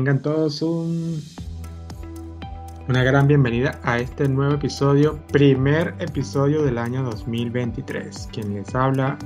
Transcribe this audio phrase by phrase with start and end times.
[0.00, 1.22] tengan todos un,
[2.88, 8.30] una gran bienvenida a este nuevo episodio, primer episodio del año 2023.
[8.32, 9.18] Quien les habla,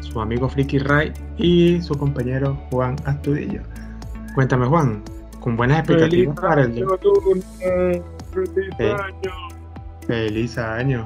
[0.00, 3.60] su amigo Friki Ray y su compañero Juan Astudillo.
[4.34, 5.02] Cuéntame, Juan,
[5.40, 6.88] con buenas expectativas para el feliz
[8.88, 9.30] año.
[10.06, 11.04] Feliz año.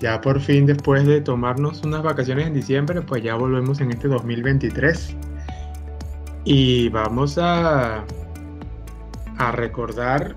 [0.00, 4.08] Ya por fin, después de tomarnos unas vacaciones en diciembre, pues ya volvemos en este
[4.08, 5.16] 2023.
[6.44, 8.04] Y vamos a,
[9.38, 10.36] a recordar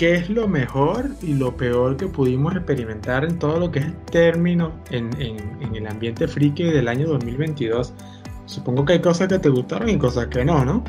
[0.00, 3.84] qué es lo mejor y lo peor que pudimos experimentar en todo lo que es
[3.84, 7.92] el término en, en, el ambiente friki del año 2022.
[8.46, 10.82] Supongo que hay cosas que te gustaron y cosas que no, ¿no?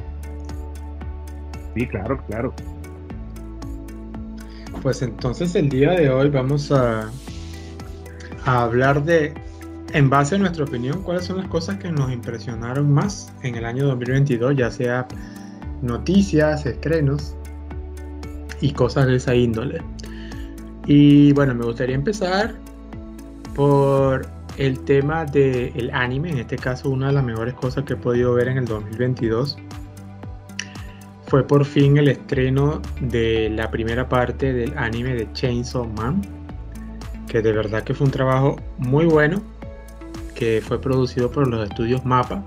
[1.75, 2.53] Sí, claro, claro.
[4.81, 7.11] Pues entonces el día de hoy vamos a,
[8.45, 9.33] a hablar de
[9.93, 13.65] en base a nuestra opinión, ¿cuáles son las cosas que nos impresionaron más en el
[13.65, 15.07] año 2022, ya sea
[15.81, 17.35] noticias, estrenos
[18.61, 19.81] y cosas de esa índole?
[20.85, 22.55] Y bueno, me gustaría empezar
[23.55, 27.97] por el tema del anime, en este caso una de las mejores cosas que he
[27.97, 29.57] podido ver en el 2022
[31.31, 36.21] fue por fin el estreno de la primera parte del anime de Chainsaw Man,
[37.29, 39.41] que de verdad que fue un trabajo muy bueno
[40.41, 42.43] que fue producido por los estudios MAPA,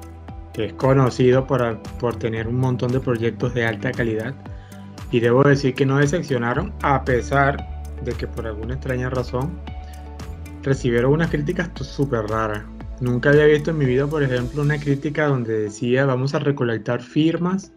[0.53, 4.35] que es conocido por, por tener un montón de proyectos de alta calidad.
[5.13, 7.57] Y debo decir que no decepcionaron a pesar
[8.05, 9.61] de que por alguna extraña razón
[10.65, 12.65] recibieron unas críticas súper raras.
[13.01, 17.01] Nunca había visto en mi vida, por ejemplo, una crítica donde decía vamos a recolectar
[17.01, 17.73] firmas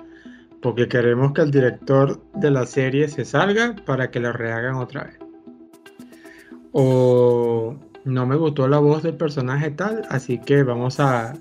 [0.64, 5.04] porque queremos que el director de la serie se salga para que la rehagan otra
[5.04, 5.20] vez.
[6.72, 7.78] O
[8.08, 11.34] no me gustó la voz del personaje tal, así que vamos a,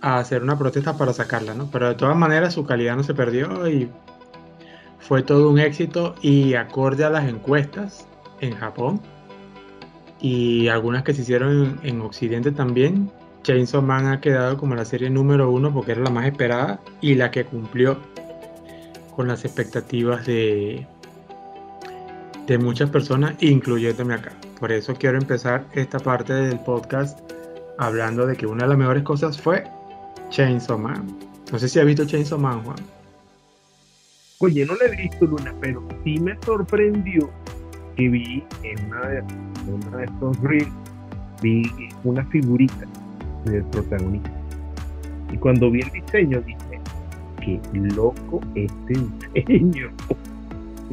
[0.00, 1.70] hacer una protesta para sacarla, ¿no?
[1.70, 3.88] Pero de todas maneras su calidad no se perdió y
[4.98, 8.06] fue todo un éxito y acorde a las encuestas
[8.40, 9.00] en Japón
[10.20, 13.10] y algunas que se hicieron en, Occidente también,
[13.44, 17.14] Chainsaw Man ha quedado como la serie número uno porque era la más esperada y
[17.14, 17.96] la que cumplió
[19.14, 20.86] con las expectativas de,
[22.46, 24.32] de muchas personas, incluyéndome acá.
[24.58, 27.18] Por eso quiero empezar esta parte del podcast
[27.78, 29.64] hablando de que una de las mejores cosas fue
[30.30, 31.16] Chainsaw Man.
[31.50, 32.76] No sé si ha visto Chainsaw Man, Juan.
[34.38, 37.30] Oye, no le he visto Luna, pero sí me sorprendió
[37.96, 39.22] que vi en una de,
[39.68, 40.68] una de estos reels,
[41.40, 41.62] vi
[42.02, 42.86] una figurita
[43.44, 44.32] del protagonista.
[45.32, 46.80] Y cuando vi el diseño dije,
[47.40, 47.60] qué
[47.94, 48.94] loco este
[49.34, 49.90] diseño.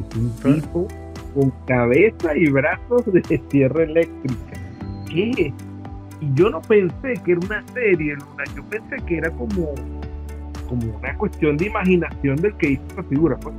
[0.00, 0.88] Es un tipo
[1.34, 4.52] con cabeza y brazos de tierra eléctrica.
[5.08, 5.52] ¿Qué?
[6.20, 8.44] Y yo no pensé que era una serie, Luna.
[8.54, 9.74] Yo pensé que era como,
[10.68, 13.54] como una cuestión de imaginación del que hizo esa figura, pues,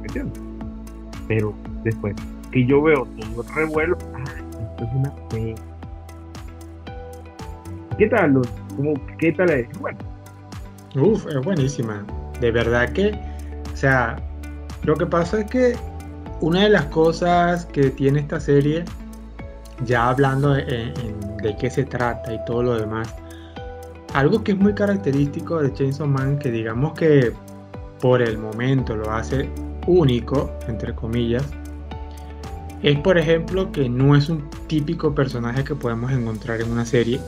[1.28, 2.16] Pero después
[2.52, 5.56] que yo veo todo el revuelo, ah, esto es una fe.
[7.98, 8.42] ¿Qué tal,
[9.18, 9.68] ¿Qué tal es?
[9.80, 9.98] Bueno.
[10.96, 12.06] Uf, es buenísima.
[12.40, 13.18] De verdad que,
[13.72, 14.18] o sea,
[14.84, 15.76] lo que pasa es que
[16.41, 18.84] una de las cosas que tiene esta serie,
[19.85, 20.91] ya hablando de,
[21.59, 23.13] qué se trata y todo lo demás,
[24.13, 27.31] algo que es muy característico de Chainsaw Man, que digamos que
[28.01, 29.50] por el momento lo hace
[29.85, 31.46] único, entre comillas,
[32.81, 37.19] es por ejemplo que no es un típico personaje que podemos encontrar en una serie,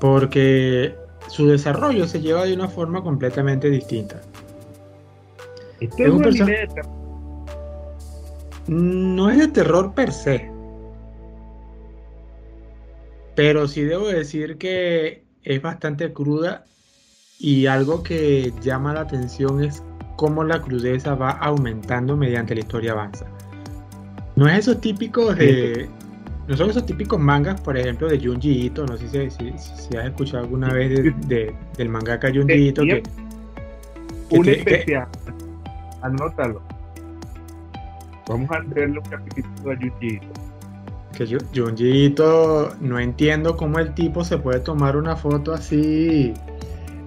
[0.00, 0.94] porque
[1.28, 4.20] su desarrollo se lleva de una forma completamente distinta.
[5.80, 6.68] Este es, un personaje.
[8.66, 10.50] No es de terror per se.
[13.34, 16.64] Pero sí debo decir que es bastante cruda
[17.38, 19.82] y algo que llama la atención es
[20.16, 23.26] cómo la crudeza va aumentando mediante la historia avanza.
[24.36, 25.88] No es esos típicos de...
[26.46, 28.84] No son esos típicos mangas, por ejemplo, de Junji Ito.
[28.84, 32.82] No sé si, si, has escuchado alguna vez de, del mangaka Junji Ito.
[32.82, 33.02] Que,
[34.30, 35.08] un especial
[36.04, 36.62] anótalo.
[38.28, 40.26] Vamos a leerle un capítulo a Junjiito.
[41.12, 46.34] Que Junjiito, no entiendo cómo el tipo se puede tomar una foto así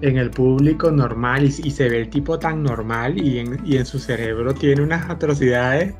[0.01, 4.53] en el público normal y, se ve el tipo tan normal y en, su cerebro
[4.53, 5.95] tiene unas atrocidades.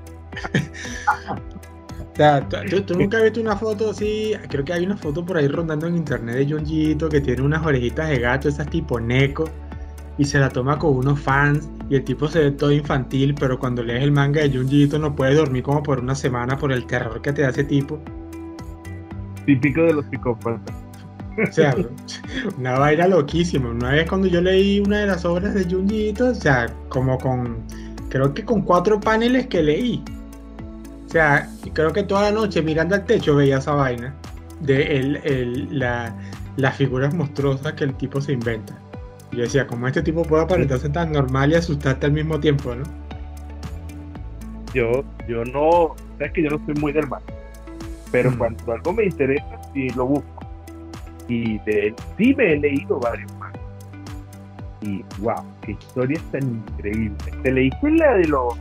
[2.00, 5.38] o sea, ¿tú, nunca has visto una foto así, creo que hay una foto por
[5.38, 9.50] ahí rondando en internet de Junjiito que tiene unas orejitas de gato, esas tipo Neko
[10.18, 13.60] y se la toma con unos fans y el tipo se ve todo infantil, pero
[13.60, 16.86] cuando lees el manga de Junji no puede dormir como por una semana por el
[16.86, 18.00] terror que te da ese tipo.
[19.46, 20.76] Típico de los psicópatas.
[21.48, 21.76] O sea,
[22.58, 23.70] una vaina loquísima.
[23.70, 27.58] Una vez cuando yo leí una de las obras de Junji o sea, como con,
[28.10, 30.04] creo que con cuatro paneles que leí.
[31.06, 34.14] O sea, creo que toda la noche mirando al techo veía esa vaina
[34.60, 36.14] de el, la,
[36.58, 38.78] las figuras monstruosas que el tipo se inventa.
[39.38, 42.84] Yo decía, ¿cómo este tipo puede aparentarse tan normal y asustarte al mismo tiempo, no?
[44.74, 47.22] Yo, yo no, sabes que yo no soy muy del mal,
[48.12, 48.38] pero mm.
[48.40, 49.46] cuando algo me interesa,
[49.76, 50.44] sí lo busco.
[51.28, 53.54] Y de él sí me he leído varios más.
[54.82, 57.18] Y wow, qué historia tan increíble.
[57.44, 58.56] Te leíste la de los,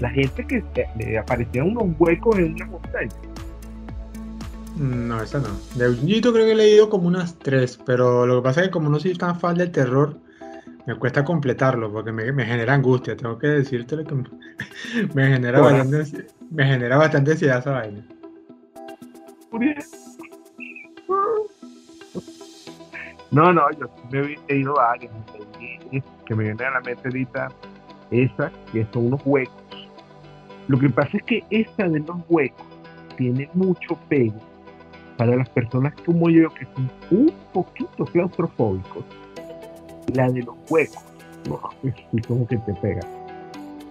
[0.00, 0.64] la gente que
[0.96, 3.10] le aparecían unos huecos en una montaña.
[4.76, 5.48] No, esa no.
[5.76, 8.72] De Junjito creo que he leído como unas tres, pero lo que pasa es que
[8.72, 10.16] como no soy tan fan del terror,
[10.86, 13.16] me cuesta completarlo porque me, genera angustia.
[13.16, 14.14] Tengo que decirte lo que
[15.14, 18.04] me, genera bastante, me genera bastante ansiedad esa vaina.
[23.30, 25.12] No, no, yo me he leído varias.
[26.26, 27.48] Que me viene a la mente ahorita
[28.10, 29.56] esa, que son unos huecos.
[30.68, 32.66] Lo que pasa es que esta de los huecos
[33.16, 34.51] tiene mucho pego
[35.16, 39.04] para las personas como yo que son un poquito claustrofóbicos,
[40.14, 41.02] la de los huecos,
[41.48, 43.02] no, es como que te pega.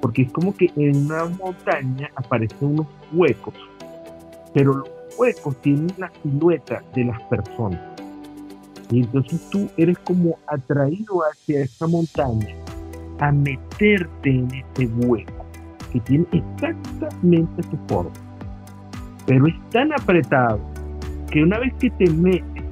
[0.02, 3.54] Porque es como que en una montaña aparecen unos huecos,
[4.54, 7.80] pero los huecos tienen la silueta de las personas.
[8.90, 12.56] Y entonces tú eres como atraído hacia esa montaña
[13.20, 15.46] a meterte en ese hueco,
[15.94, 18.12] que tiene exactamente su forma.
[19.28, 20.71] Pero es tan apretado
[21.32, 22.64] que una vez que te metes,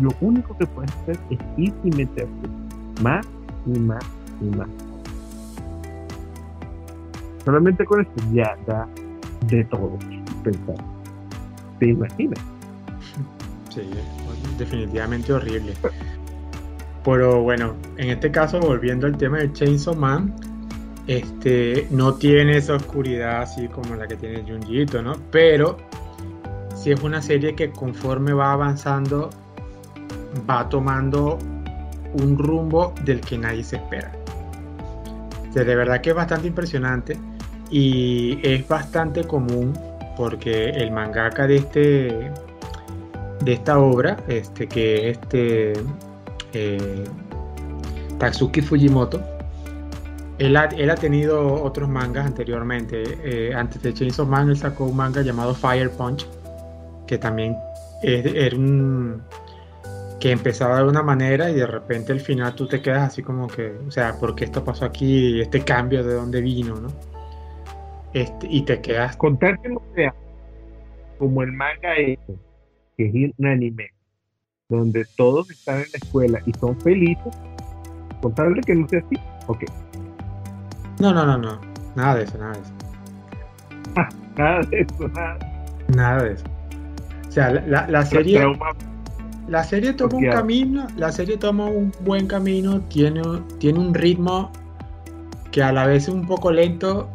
[0.00, 2.48] lo único que puedes hacer es ir y meterte
[3.02, 3.26] más
[3.66, 4.04] y más
[4.40, 4.68] y más.
[7.44, 8.88] Solamente con esto ya da
[9.48, 9.98] de todo
[10.42, 10.76] pensar.
[11.78, 12.40] ¿Te imaginas?
[13.70, 13.82] Sí,
[14.58, 15.74] definitivamente horrible.
[17.04, 20.34] Pero bueno, en este caso, volviendo al tema de Chainsaw Man,
[21.06, 25.14] este, no tiene esa oscuridad así como la que tiene Junjiito, ¿no?
[25.30, 25.76] Pero
[26.92, 29.30] es una serie que conforme va avanzando
[30.48, 31.38] va tomando
[32.14, 34.12] un rumbo del que nadie se espera.
[35.54, 37.16] de verdad que es bastante impresionante
[37.70, 39.72] y es bastante común
[40.16, 42.32] porque el mangaka de este
[43.44, 45.72] de esta obra, este que es este
[46.52, 47.04] eh,
[48.62, 49.20] Fujimoto,
[50.38, 53.02] él ha, tenido otros mangas anteriormente.
[53.22, 56.26] Eh, antes de Chainsaw Man, él sacó un manga llamado Fire Punch,
[57.06, 57.56] que también
[58.02, 59.22] era un
[60.20, 63.46] que empezaba de una manera y de repente al final tú te quedas así como
[63.46, 65.40] que, o sea, ¿por qué esto pasó aquí?
[65.40, 66.88] Este cambio de dónde vino, ¿no?
[68.14, 69.16] Este, y te quedas...
[69.18, 70.14] Contar que no sea
[71.18, 72.36] como el manga este,
[72.96, 73.90] que es un anime,
[74.68, 77.36] donde todos están en la escuela y son felices,
[78.22, 79.16] contarle que no sea así,
[79.46, 79.64] ok.
[81.00, 81.60] No, no, no, no,
[81.96, 82.72] nada de eso, nada de eso.
[84.38, 85.38] nada de eso, nada.
[85.88, 86.44] Nada de eso.
[87.34, 88.40] O sea, la, serie.
[89.48, 93.22] La serie toma un camino, la serie toma un buen camino, tiene,
[93.58, 94.52] tiene un ritmo
[95.50, 97.10] que a la vez es un poco lento,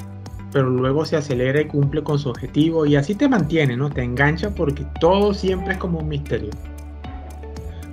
[0.51, 3.89] pero luego se acelera y cumple con su objetivo y así te mantiene, ¿no?
[3.89, 6.49] Te engancha porque todo siempre es como un misterio.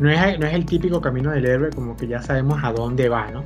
[0.00, 3.08] No es, no es el típico camino del héroe como que ya sabemos a dónde
[3.08, 3.44] va, ¿no?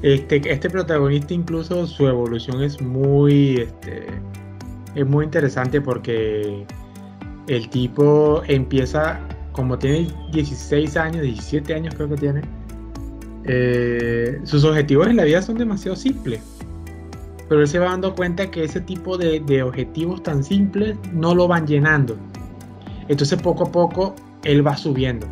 [0.00, 4.06] Este, este protagonista incluso su evolución es muy, este,
[4.94, 6.64] es muy interesante porque
[7.46, 9.20] el tipo empieza,
[9.52, 12.42] como tiene 16 años, 17 años creo que tiene,
[13.44, 16.40] eh, sus objetivos en la vida son demasiado simples.
[17.48, 21.46] Pero él se va dando cuenta que ese tipo de, objetivos tan simples no lo
[21.46, 22.16] van llenando.
[23.08, 25.26] Entonces poco a poco él va subiendo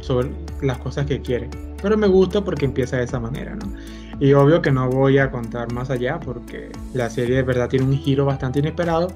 [0.00, 0.30] sobre
[0.60, 1.48] las cosas que quiere.
[1.82, 3.72] Pero me gusta porque empieza de esa manera, ¿no?
[4.20, 7.86] Y obvio que no voy a contar más allá porque la serie de verdad tiene
[7.86, 9.08] un giro bastante inesperado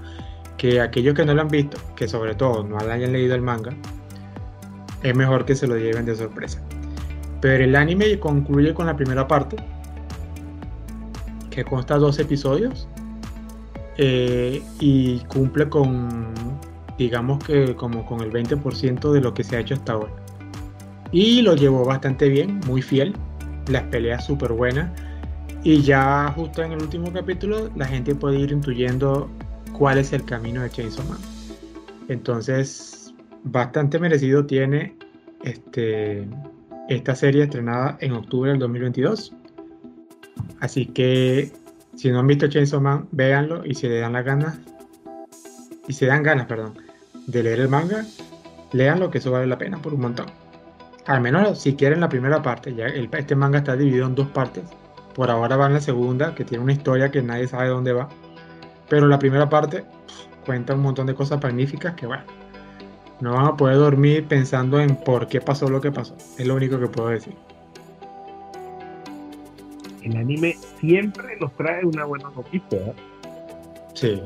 [0.57, 3.73] que aquellos que no lo han visto, que sobre todo no hayan leído el manga,
[5.03, 6.63] es mejor que se lo lleven de sorpresa.
[7.41, 9.57] Pero el anime concluye con la primera parte,
[11.51, 12.89] que consta dos episodios,
[13.97, 16.33] eh, y cumple con,
[16.99, 20.13] digamos que como con el 20% de lo que se ha hecho hasta ahora.
[21.13, 23.15] Y lo llevó bastante bien, muy fiel,
[23.69, 24.91] las peleas súper buenas.
[25.63, 29.31] Y ya justo en el último capítulo la gente puede ir intuyendo
[29.77, 31.19] cuál es el camino de Chainsaw Man.
[32.09, 34.97] Entonces, bastante merecido tiene
[35.43, 36.27] este,
[36.89, 39.35] esta serie estrenada en octubre del 2022.
[40.61, 41.53] Así que
[41.95, 44.59] si no han visto Chainsaw Man, véanlo y si le dan las ganas,
[45.87, 46.79] y se dan ganas, perdón,
[47.27, 48.05] de leer el manga,
[48.73, 50.27] lean lo que eso vale la pena por un montón.
[51.07, 54.29] Al menos si quieren la primera parte, ya el, este manga está dividido en dos
[54.29, 54.65] partes.
[55.15, 58.09] Por ahora va en la segunda, que tiene una historia que nadie sabe dónde va.
[58.95, 59.85] Pero la primera parte
[60.47, 62.23] cuenta un montón de cosas magníficas que, bueno,
[63.21, 66.15] no van a poder dormir pensando en por qué pasó lo que pasó.
[66.39, 67.35] Es lo único que puedo decir.
[70.01, 72.79] El anime siempre nos trae una buena noticia.
[72.79, 72.95] ¿eh?
[73.95, 74.23] Sí.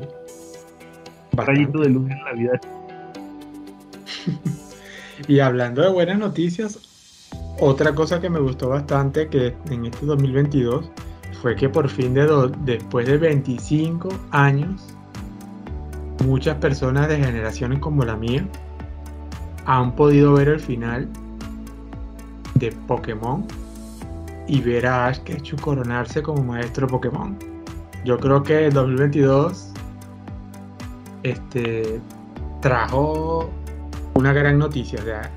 [1.32, 2.60] Un rayito de luz en la vida.
[5.28, 6.78] y hablando de buenas noticias,
[7.58, 10.90] otra cosa que me gustó bastante que en este 2022
[11.42, 14.94] fue que por fin de después de 25 años
[16.24, 18.46] muchas personas de generaciones como la mía
[19.66, 21.08] han podido ver el final
[22.54, 23.46] de Pokémon
[24.46, 27.38] y ver a Ash Ketchum coronarse como maestro Pokémon.
[28.04, 29.72] Yo creo que el 2022
[31.22, 32.00] este,
[32.60, 33.50] trajo
[34.14, 35.30] una gran noticia.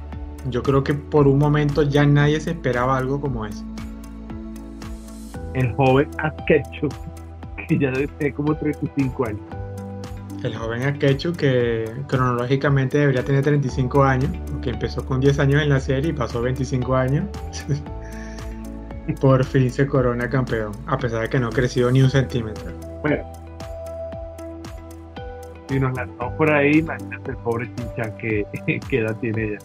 [0.49, 3.63] yo creo que por un momento ya nadie se esperaba algo como eso.
[5.53, 6.89] El joven Ash Ketchum,
[7.67, 9.41] que ya tener como 35 años
[10.43, 14.31] el joven Akechu que cronológicamente debería tener 35 años,
[14.61, 17.25] que empezó con 10 años en la serie y pasó 25 años.
[19.19, 22.71] Por fin se corona campeón, a pesar de que no creció ni un centímetro.
[23.01, 23.23] Bueno,
[25.67, 28.45] si nos lanzamos por ahí, imagínate el pobre Shinchan que,
[28.89, 29.57] que edad tiene ella.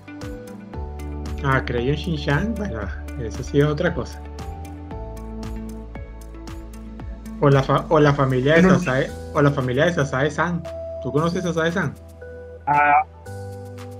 [1.45, 2.81] Ah, creyó en Shinchan, bueno,
[3.21, 4.21] eso sí es otra cosa.
[7.41, 10.63] O la, o la familia de Sasae, o la familia de Sasae San.
[11.03, 11.95] ¿Tú conoces Sasae San?
[12.67, 13.03] Ah,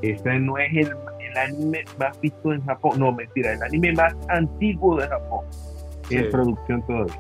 [0.03, 0.89] ese no es el,
[1.21, 2.99] el, anime más visto en Japón.
[2.99, 5.45] No, mentira, el anime más antiguo de Japón.
[6.11, 7.15] En producción todavía.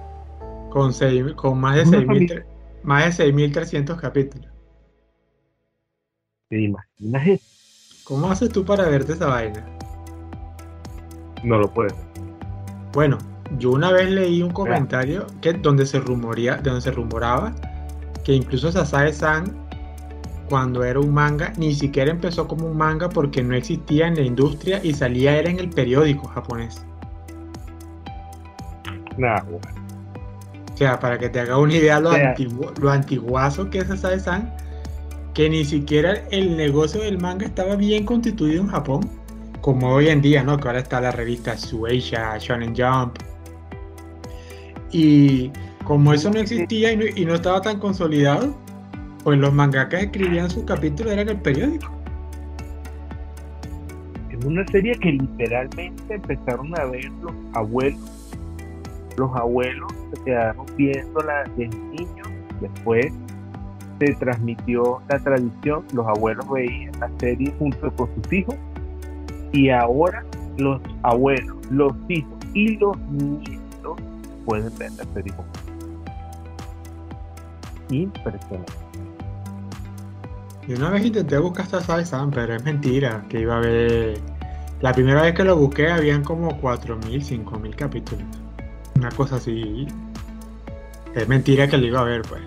[0.70, 2.44] Con, seis, con más de 6.000
[2.82, 4.50] más de 6.300 capítulos.
[6.49, 7.44] ¿Te imaginas eso?
[8.04, 9.66] ¿Cómo haces tú para verte esa vaina?
[11.42, 11.94] No lo puedes.
[12.92, 13.18] Bueno,
[13.59, 17.55] yo una vez leí un comentario que, donde, se rumoría, donde se rumoraba
[18.25, 19.57] que incluso Sasae-san,
[20.49, 24.23] cuando era un manga, ni siquiera empezó como un manga porque no existía en la
[24.23, 26.85] industria y salía era en el periódico japonés.
[29.17, 29.43] Nah,
[30.75, 34.53] O sea, para que te haga una idea lo, antiguo, lo antiguazo que es Sasae-san,
[35.33, 39.09] que ni siquiera el negocio del manga estaba bien constituido en Japón,
[39.61, 40.59] como hoy en día, ¿no?
[40.59, 43.19] Que ahora está la revista Shueisha, Shonen Jump,
[44.97, 45.53] y
[45.85, 48.57] como eso no existía y no, estaba tan consolidado,
[49.23, 51.93] pues los mangakas escribían sus capítulos en el periódico.
[54.31, 58.33] Es una serie que literalmente empezaron a ver los abuelos.
[59.19, 62.29] Los abuelos se quedaron viéndola desde niños,
[62.62, 63.12] después
[63.99, 68.57] se transmitió la tradición, los abuelos veían la serie junto con sus hijos
[69.53, 70.25] y ahora
[70.57, 73.65] los abuelos, los hijos y los nietos
[74.47, 75.35] pueden ver la serie
[77.91, 78.73] Impresionante.
[80.67, 84.19] Y una vez intenté buscar esta salsa, pero es mentira, que iba a ver...
[84.81, 88.26] La primera vez que lo busqué habían como 4.000, 5.000 capítulos.
[88.97, 89.87] Una cosa así.
[91.15, 92.43] Es mentira que lo iba a ver, pues.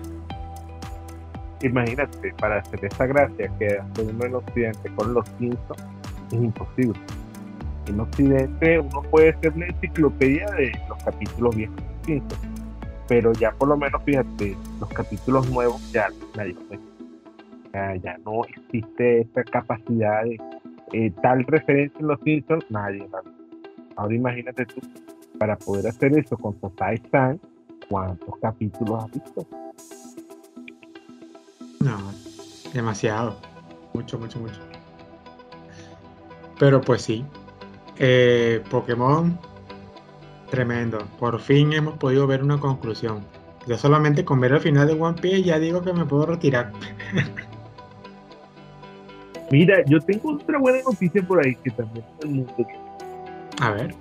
[1.62, 5.82] Imagínate, para hacer esa gracia que hace uno en Occidente con los Simpsons,
[6.28, 7.00] es imposible.
[7.86, 11.89] En Occidente uno puede ser la enciclopedia de los capítulos viejos
[13.08, 16.56] pero ya por lo menos, fíjate, los capítulos nuevos ya nadie
[17.72, 20.38] ya, ya no existe esa capacidad de
[20.92, 23.06] eh, tal referencia en los Simpsons, nadie,
[23.96, 24.80] Ahora imagínate tú,
[25.38, 27.40] para poder hacer eso con Satai San,
[27.88, 29.46] ¿cuántos capítulos has visto?
[31.80, 31.98] No,
[32.72, 33.36] demasiado.
[33.94, 34.60] Mucho, mucho, mucho.
[36.58, 37.24] Pero pues sí.
[37.98, 39.38] Eh, Pokémon
[40.50, 40.98] Tremendo.
[41.18, 43.24] Por fin hemos podido ver una conclusión.
[43.66, 46.72] Yo solamente con ver el final de One Piece ya digo que me puedo retirar.
[49.50, 52.54] Mira, yo tengo otra buena noticia por ahí que también el mundo.
[53.60, 53.94] A ver.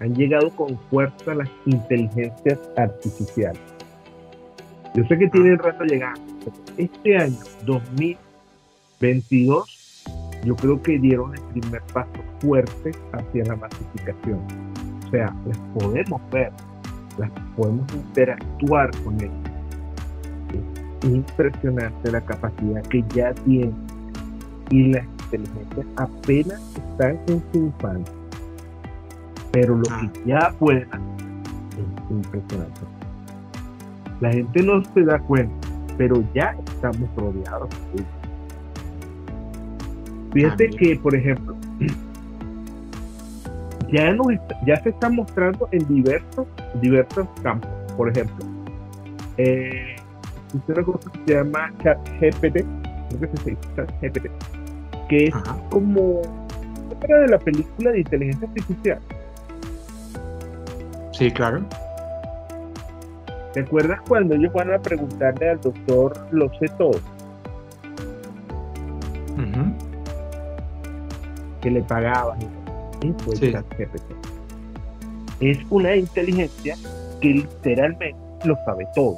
[0.00, 3.60] Han llegado con fuerza las inteligencias artificiales.
[4.94, 5.64] Yo sé que tienen ah.
[5.64, 6.20] rato llegando.
[6.76, 9.81] Este año, 2022,
[10.44, 14.40] yo creo que dieron el primer paso fuerte hacia la masificación.
[15.06, 16.52] O sea, las podemos ver,
[17.18, 19.32] las podemos interactuar con ellas.
[21.02, 23.74] Es impresionante la capacidad que ya tienen
[24.70, 28.14] y las inteligencias apenas están en su infancia.
[29.52, 30.12] Pero lo que ah.
[30.24, 31.00] ya pueden hacer
[31.78, 32.80] es impresionante.
[34.20, 35.68] La gente no se da cuenta,
[35.98, 38.04] pero ya estamos rodeados de
[40.32, 41.56] Fíjate que, por ejemplo,
[43.92, 44.16] ya,
[44.66, 46.46] ya se está mostrando en diversos,
[46.80, 47.70] diversos campos.
[47.96, 48.46] Por ejemplo,
[49.36, 49.96] eh,
[50.66, 52.64] una cosa que se llama ChatGPT,
[53.10, 54.26] creo que se dice ChatGPT,
[55.08, 55.34] que es
[55.70, 56.22] como
[57.00, 58.98] de la película de inteligencia artificial.
[61.12, 61.62] Sí, claro.
[63.52, 66.98] ¿Te acuerdas cuando ellos van a preguntarle al doctor lo sé todo?
[71.62, 72.38] Que le pagaban.
[75.40, 76.76] Es una inteligencia
[77.20, 79.16] que literalmente lo sabe todo.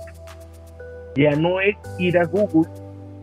[1.17, 2.69] Ya no es ir a Google,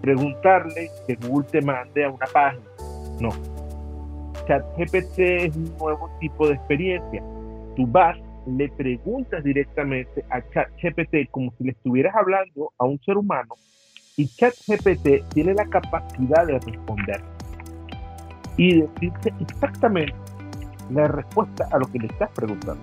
[0.02, 2.64] preguntarle que Google te mande a una página.
[3.20, 3.30] No.
[4.48, 7.24] ChatGPT es un nuevo tipo de experiencia.
[7.76, 13.18] Tú vas le preguntas directamente a ChatGPT como si le estuvieras hablando a un ser
[13.18, 13.56] humano
[14.18, 17.22] y ChatGPT tiene la capacidad de responder
[18.58, 20.16] y decirte exactamente
[20.90, 22.82] la respuesta a lo que le estás preguntando.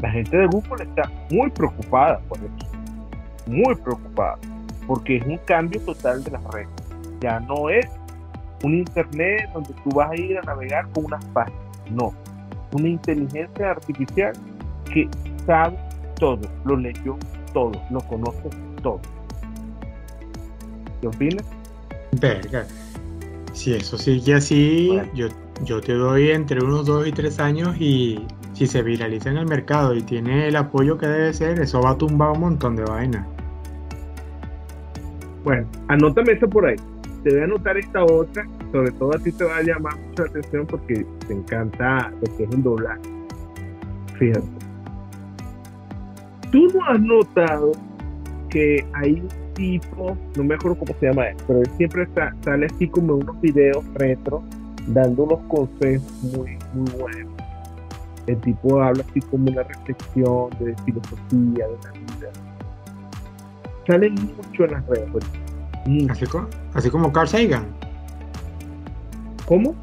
[0.00, 2.70] La gente de Google está muy preocupada por eso,
[3.46, 4.38] muy preocupada,
[4.86, 6.68] porque es un cambio total de las redes.
[7.20, 7.86] Ya no es
[8.62, 12.14] un internet donde tú vas a ir a navegar con unas páginas, no,
[12.72, 14.32] una inteligencia artificial
[14.92, 15.08] que
[15.46, 15.76] sabe
[16.18, 17.16] todo, lo leyó
[17.52, 18.50] todo, lo conoce
[18.82, 19.00] todo.
[21.00, 21.44] ¿Qué opinas?
[22.12, 22.66] Verga.
[23.52, 25.28] Si eso sigue así, yo,
[25.64, 29.46] yo te doy entre unos dos y tres años y si se viraliza en el
[29.46, 32.84] mercado y tiene el apoyo que debe ser, eso va a tumbar un montón de
[32.84, 33.26] vainas.
[35.44, 36.76] Bueno, anótame eso por ahí.
[37.24, 40.24] Te voy a anotar esta otra sobre todo a ti te va a llamar mucha
[40.24, 43.00] atención porque te encanta lo que es un doblaje.
[44.18, 44.48] Fíjate.
[46.50, 47.72] Tú no has notado
[48.50, 49.22] que hay
[49.58, 52.08] tipo, no me acuerdo cómo se llama pero él siempre
[52.44, 54.42] sale así como en unos videos retro,
[54.86, 57.32] dando unos consejos muy, muy buenos.
[58.28, 62.30] El tipo habla así como una reflexión de filosofía, de la vida.
[63.86, 65.08] Sale mucho en las redes.
[65.10, 65.24] Pues.
[66.10, 67.66] Así, como, así como Carl Sagan.
[69.46, 69.74] ¿Cómo?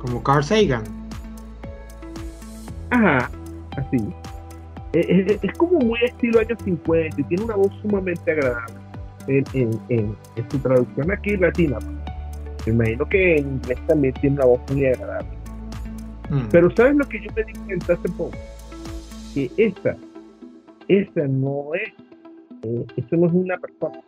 [0.00, 0.82] Como Carl Sagan.
[2.90, 3.30] Ajá,
[3.76, 3.98] así.
[4.94, 8.81] Es, como muy estilo años 50 y tiene una voz sumamente agradable
[9.26, 10.16] en,
[10.50, 11.78] su traducción aquí latina.
[12.66, 15.28] Me imagino que en inglés también tiene una voz muy agradable.
[16.30, 16.48] Mm.
[16.50, 18.38] Pero ¿sabes lo que yo me di cuenta hace poco?
[19.34, 19.96] Que esta,
[20.88, 21.92] esta no es,
[22.62, 24.00] eh, esto no es una persona.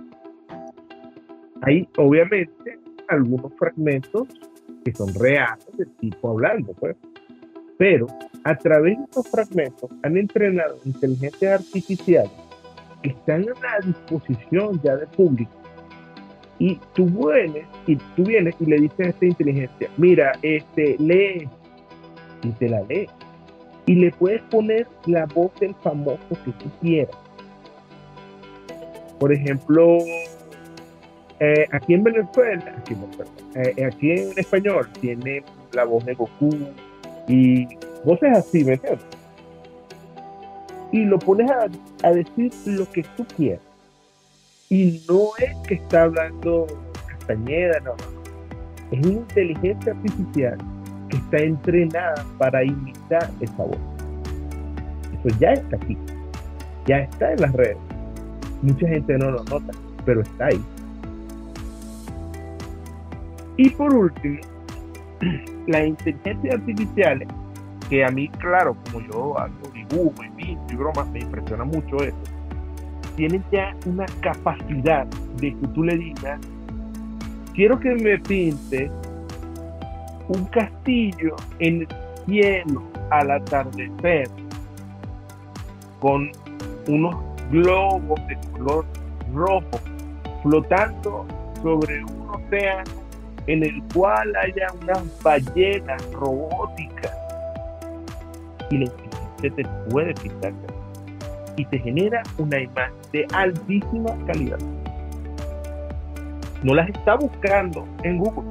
[1.62, 4.29] Hay obviamente algunos fragmentos
[4.85, 6.96] que son reales del tipo hablando, pues.
[7.79, 8.07] Pero
[8.44, 12.31] a través de estos fragmentos han entrenado inteligencias artificiales
[13.04, 15.52] están a la disposición ya del público.
[16.58, 21.48] Y tú vienes y tú vienes y le dices a esta inteligencia, mira, este, lee
[22.42, 23.08] y te la lee.
[23.86, 27.16] Y le puedes poner la voz del famoso que tú quieras.
[29.18, 29.98] Por ejemplo,
[31.40, 32.94] eh, aquí en Venezuela, aquí,
[33.56, 36.50] eh, aquí, en español, tiene la voz de Goku
[37.28, 37.66] y
[38.04, 38.80] voces así, ¿me?
[40.94, 43.61] Y lo pones a, decir lo que tú quieras.
[44.70, 46.68] Y no es que está hablando
[47.09, 47.96] Castañeda, no.
[48.92, 50.57] Es una inteligencia artificial
[51.09, 53.76] que está entrenada para imitar esa voz.
[55.18, 55.98] Eso ya está aquí.
[56.87, 57.76] Ya está en las redes.
[58.62, 59.72] Mucha gente no lo nota,
[60.04, 60.64] pero está ahí.
[63.57, 64.38] Y por último,
[65.66, 67.26] la inteligencia artificial,
[67.88, 72.16] que a mí, claro, como yo hago dibujo y y bromas, me impresiona mucho eso,
[73.16, 76.40] tienen ya una capacidad de que tú le digas,
[77.54, 78.90] quiero que me pinte
[80.28, 81.88] un castillo en el
[82.26, 84.28] cielo al atardecer
[86.00, 86.30] con
[86.88, 87.16] unos
[87.50, 88.84] globos de color
[89.32, 89.80] rojo
[90.42, 91.26] flotando
[91.62, 92.90] sobre un océano
[93.46, 97.23] en el cual haya unas ballenas robóticas
[98.70, 100.53] y la inteligencia te puede pintar
[101.57, 104.59] y te genera una imagen de altísima calidad.
[106.62, 108.48] No las está buscando en Google,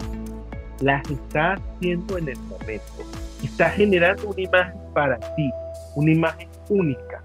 [0.82, 3.04] las está haciendo en el momento.
[3.44, 5.52] Está generando una imagen para ti,
[5.96, 7.24] una imagen única.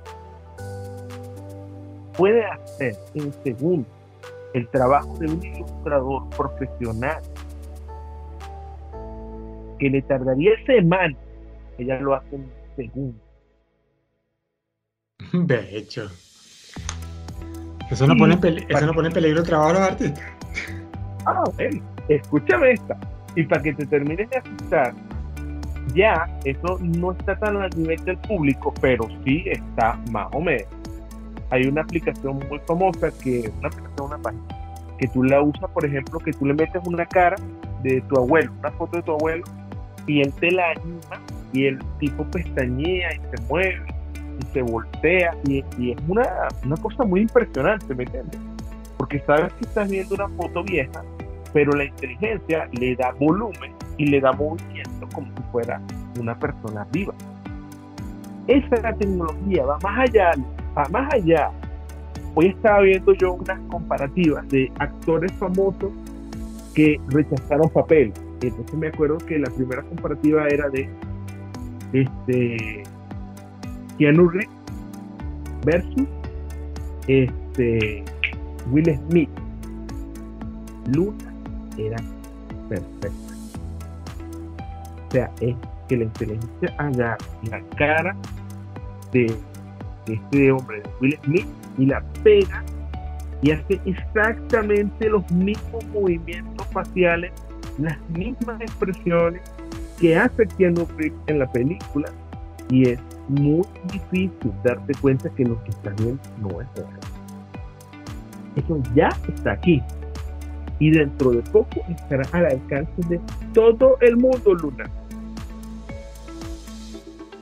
[2.17, 3.87] Puede hacer en segundo
[4.55, 7.23] el trabajo de un ilustrador profesional
[9.79, 11.17] que le tardaría semanas,
[11.79, 13.21] ella lo hace en segundos.
[15.33, 16.09] De hecho.
[17.91, 20.25] Eso no, pone, en eso no pone en peligro el trabajo de los artistas.
[21.27, 21.83] Ah, bueno.
[22.09, 22.99] escúchame esta.
[23.35, 24.95] Y para que te termines de asustar,
[25.95, 30.67] ya eso no está tan a nivel del público, pero sí está más o menos.
[31.51, 34.45] Hay una aplicación muy famosa que es una aplicación, una página,
[34.99, 37.37] que tú la usas, por ejemplo, que tú le metes una cara
[37.83, 39.45] de tu abuelo, una foto de tu abuelo,
[40.07, 43.87] y él te la anima y el tipo pestañea y se mueve
[44.41, 45.59] y se voltea y,
[45.91, 48.41] es una, una, cosa muy impresionante, ¿me entiendes?
[48.97, 51.03] Porque sabes que estás viendo una foto vieja,
[51.53, 55.81] pero la inteligencia le da volumen y le da movimiento como si fuera
[56.21, 57.15] una persona viva.
[58.47, 60.33] Esa tecnología va más allá,
[60.77, 61.51] va más allá.
[62.35, 65.91] Hoy estaba viendo yo unas comparativas de actores famosos
[66.75, 68.13] que rechazaron papel.
[68.41, 70.89] Entonces me acuerdo que la primera comparativa era de
[71.93, 72.83] este
[73.99, 74.49] Keanu Reeves
[75.65, 76.09] versus
[77.07, 78.05] este
[78.71, 79.31] Will Smith.
[80.87, 81.35] Luna
[81.77, 81.97] era
[82.69, 83.35] perfecta.
[85.07, 85.57] O sea, es
[85.89, 87.17] que la inteligencia haga
[87.51, 88.17] la cara
[89.13, 89.35] de,
[90.07, 91.47] este hombre, de Will Smith,
[91.79, 92.63] y la pega
[93.43, 97.33] y hace exactamente los mismos movimientos faciales,
[97.79, 99.43] las mismas expresiones
[100.01, 102.11] que hace Keanu Reeves en la película
[102.71, 107.01] y es muy difícil darte cuenta que lo que está viendo no es real.
[108.57, 109.83] Eso ya está aquí
[110.79, 113.21] y dentro de poco estará al alcance de
[113.53, 114.89] todo el mundo, Luna.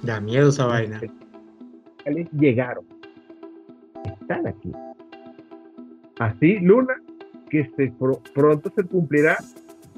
[0.02, 1.00] Da miedo esa vaina.
[2.32, 2.84] Llegaron.
[4.04, 4.72] Están aquí.
[6.18, 6.94] Así, Luna,
[7.50, 7.92] que se,
[8.32, 9.36] pronto se cumplirá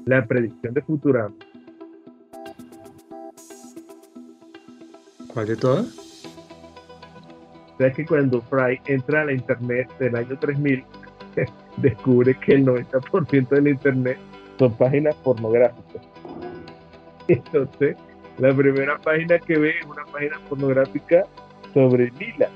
[0.05, 1.35] la predicción de Futurama.
[5.33, 5.85] ¿Cuál de todas?
[7.79, 10.83] O que cuando Fry entra a la internet del año 3000,
[11.77, 14.17] descubre que el 90% del internet
[14.57, 16.01] son páginas pornográficas.
[17.27, 17.95] Entonces,
[18.37, 21.23] la primera página que ve es una página pornográfica
[21.73, 22.49] sobre Lila.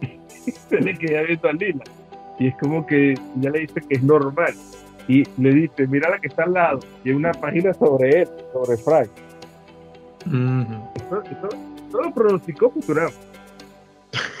[0.68, 1.84] Se le queda viendo a Lila.
[2.38, 4.54] Y es como que ya le dice que es normal.
[5.08, 6.80] Y le dice, mira la que está al lado.
[7.04, 9.10] Y hay una página sobre él, sobre Frank.
[11.06, 11.48] Eso, eso,
[11.92, 13.10] lo pronosticó Futurama.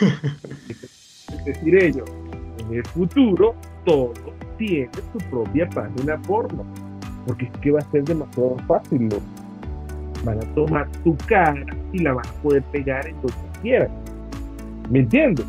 [1.30, 2.10] es decir, ellos,
[2.58, 4.12] en el futuro, todo
[4.56, 6.64] tiene su propia página porno.
[7.26, 9.16] Porque es que va a ser demasiado fácil, ¿no?
[10.24, 13.90] Van a tomar tu cara y la van a poder pegar en donde quieran.
[14.90, 15.46] ¿Me entiendes?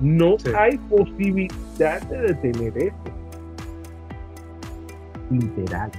[0.00, 2.96] No hay posibilidad de detener eso.
[5.30, 5.90] Literal.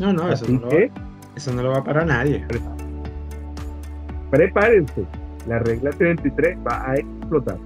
[0.00, 0.68] No, no, eso no, lo,
[1.36, 2.44] eso no lo va para nadie.
[4.30, 5.04] Prepárense.
[5.46, 7.58] La regla 33 va a explotar.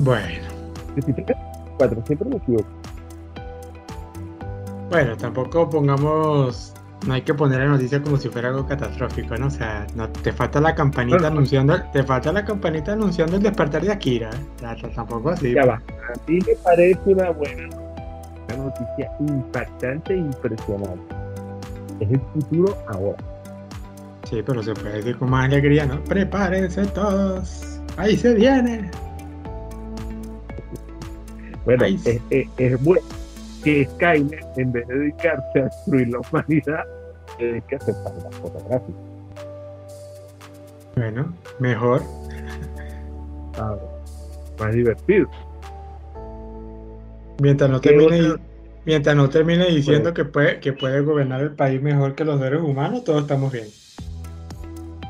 [0.00, 0.50] Bueno.
[1.78, 2.68] 4, siempre me equivoco.
[4.90, 6.74] Bueno, tampoco pongamos
[7.06, 9.46] no hay que poner la noticia como si fuera algo catastrófico, ¿no?
[9.46, 13.82] O sea, no, te falta la campanita anunciando, te falta la campanita anunciando el despertar
[13.82, 14.30] de Akira.
[14.94, 15.54] tampoco así.
[15.54, 15.74] Ya va.
[15.74, 17.68] A mí me parece una buena
[18.56, 21.14] noticia impactante e impresionante.
[22.00, 23.18] Es el futuro ahora.
[24.24, 26.02] Sí, pero se puede decir con más alegría, ¿no?
[26.04, 27.80] Prepárense todos.
[27.96, 28.90] Ahí se viene.
[31.64, 33.06] Bueno, es, es, es bueno
[33.62, 36.84] que Skynet, en vez de dedicarse a destruir la humanidad,
[37.36, 38.94] se dedica a hacer páginas fotográficas.
[40.96, 42.02] Bueno, mejor.
[43.58, 43.76] Ah,
[44.58, 45.28] más divertido.
[47.40, 48.34] Mientras no termine,
[48.84, 52.60] mientras no termine diciendo que, puede, que puede gobernar el país mejor que los seres
[52.60, 53.66] humanos, todos estamos bien.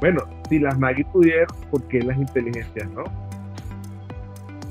[0.01, 3.05] Bueno, si las Maggie pudieron, ¿por qué las inteligencias no?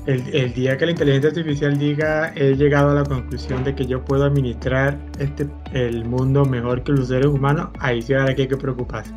[0.06, 4.04] el, día que la inteligencia artificial diga he llegado a la conclusión de que yo
[4.04, 8.48] puedo administrar este, el mundo mejor que los seres humanos, ahí sí ahora que hay
[8.48, 9.12] que preocuparse.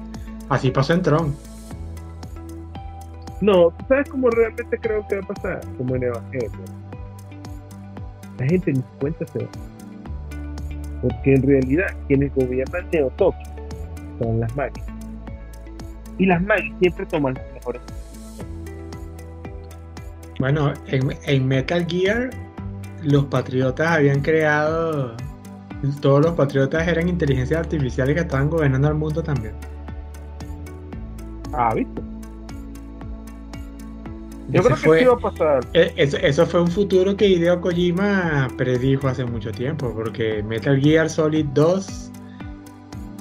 [0.50, 1.36] Así pasó en Tron.
[3.42, 5.62] No, ¿sabes cómo realmente creo que va a pasar?
[5.78, 6.83] Como en Evangelio.
[8.40, 9.48] La gente ni cuenta se
[11.02, 13.56] Porque en realidad quienes gobiernan Neotopia
[14.20, 14.90] son las máquinas.
[16.18, 17.82] Y las máquinas siempre toman las mejores
[20.44, 22.30] bueno, en, Metal Gear
[23.02, 25.16] los patriotas habían creado,
[26.02, 29.54] todos los patriotas eran inteligencias artificiales que estaban gobernando el mundo también.
[31.54, 31.93] Ah, ¿viste?
[34.54, 35.68] Yo creo que sí iba a pasar.
[35.74, 41.10] E, eso, fue un futuro que Hideo Kojima predijo hace mucho tiempo, porque Metal Gear
[41.10, 42.12] Solid 2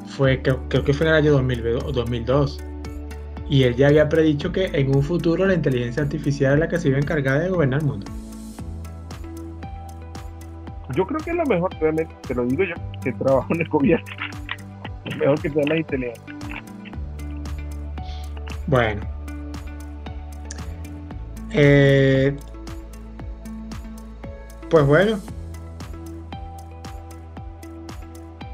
[0.08, 2.60] fue, creo, creo que fue en el año 2002.
[3.48, 6.78] Y él ya había predicho que en un futuro la inteligencia artificial es la que
[6.78, 8.06] se iba a encargar de gobernar el mundo.
[10.94, 13.68] yo creo que es lo mejor, realmente, te lo digo yo, que trabajo en el
[13.68, 14.06] gobierno.
[15.06, 16.36] Lo mejor que sea la inteligencia.
[18.66, 19.11] Bueno.
[21.54, 22.34] Eh,
[24.70, 25.18] pues bueno.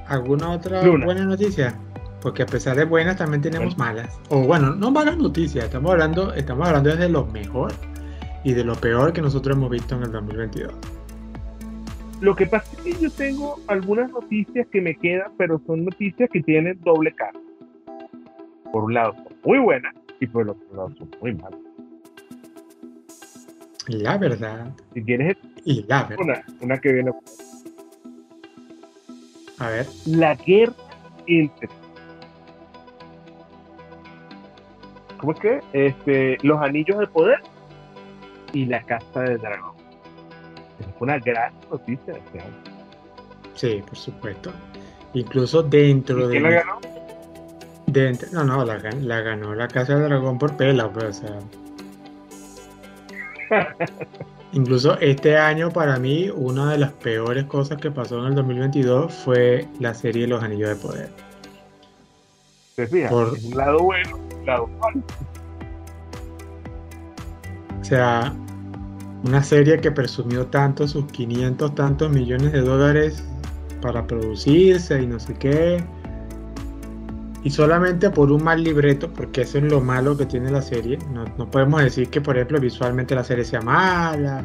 [0.09, 1.75] ¿Alguna otra buena noticia?
[2.23, 4.19] Porque a pesar de buenas también tenemos malas.
[4.31, 7.73] O bueno, no malas noticias, estamos hablando, estamos hablando de lo mejor
[8.43, 10.75] y de lo peor que nosotros hemos visto en el 2022.
[12.21, 16.29] Lo que pasa es que yo tengo algunas noticias que me quedan, pero son noticias
[16.33, 17.39] que tienen doble cara.
[18.73, 21.68] Por un lado son muy buenas y por el otro lado son muy malas.
[23.89, 24.71] La verdad.
[24.93, 25.01] Si
[25.65, 26.19] y la verdad.
[26.21, 27.11] Una, una que viene.
[29.59, 29.87] A ver.
[30.07, 30.75] La guerra
[31.27, 31.69] entre.
[35.19, 35.61] ¿Cómo es que?
[35.73, 37.41] Este, los anillos de poder
[38.53, 39.75] y la casa del dragón.
[40.81, 42.55] Es una gran noticia este año.
[43.55, 44.53] Sí, por supuesto.
[45.15, 46.33] Incluso dentro de.
[46.39, 46.81] ¿Quién la ganó?
[47.87, 51.39] Dentro, no, no, la, la, ganó la Casa del Dragón por pela, pues, o sea.
[54.53, 59.13] Incluso este año para mí una de las peores cosas que pasó en el 2022
[59.13, 61.11] fue la serie Los Anillos de Poder.
[62.77, 63.11] ¿Te fijas?
[63.11, 63.33] Por...
[63.33, 65.03] un lado bueno, un lado malo.
[67.81, 68.35] O sea,
[69.25, 73.25] una serie que presumió tanto sus 500 tantos millones de dólares
[73.83, 75.85] para producirse y no sé qué.
[77.45, 80.99] Y solamente por un mal libreto, porque eso es lo malo que tiene la serie.
[81.13, 84.45] No, no podemos decir que, por ejemplo, visualmente la serie sea mala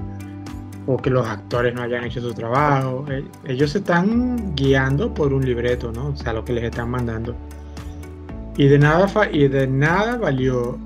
[0.86, 3.06] o que los actores no hayan hecho su trabajo.
[3.10, 6.08] Eh, ellos se están guiando por un libreto, ¿no?
[6.08, 7.36] O sea, lo que les están mandando.
[8.58, 10.78] Y de nada, y de nada valió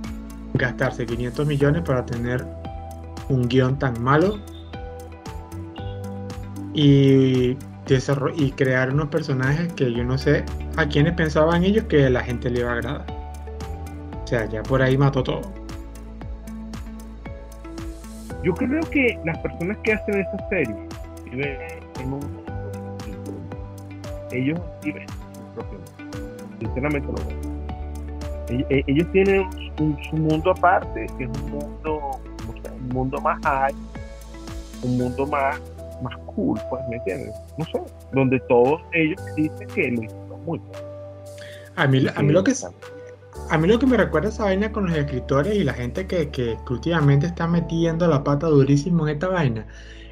[0.53, 2.45] gastarse 500 millones para tener
[3.29, 4.39] un guion tan malo
[6.73, 7.57] y,
[8.35, 10.43] y crear unos personajes que yo no sé
[10.75, 13.05] a quienes pensaban ellos que la gente le iba a agradar.
[14.23, 15.41] O sea, ya por ahí mató todo.
[18.43, 20.75] Yo creo que las personas que hacen esa serie
[21.31, 21.57] viven
[21.99, 22.47] en un
[24.31, 25.07] ellos viven
[25.55, 25.79] propio
[26.59, 29.47] sinceramente lo ellos tienen
[29.79, 32.19] un, su mundo aparte que es un mundo
[32.87, 33.73] un mundo más high,
[34.83, 35.59] un mundo más,
[36.01, 37.33] más cool, pues, ¿me entiendes?
[37.57, 37.81] No sé,
[38.13, 40.71] donde todos ellos dicen que lo hicieron muy bien.
[41.75, 42.53] A mí, a mí lo que
[43.49, 46.29] a mí lo que me recuerda esa vaina con los escritores y la gente que,
[46.29, 49.67] que, últimamente está metiendo la pata durísimo en esta vaina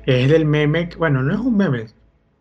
[0.06, 1.88] es del meme, bueno, no es un meme,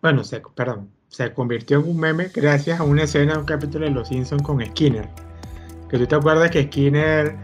[0.03, 3.87] bueno, se, perdón, se convirtió en un meme gracias a una escena de un capítulo
[3.87, 5.09] de Los Simpsons con Skinner.
[5.89, 7.37] Que tú te acuerdas que Skinner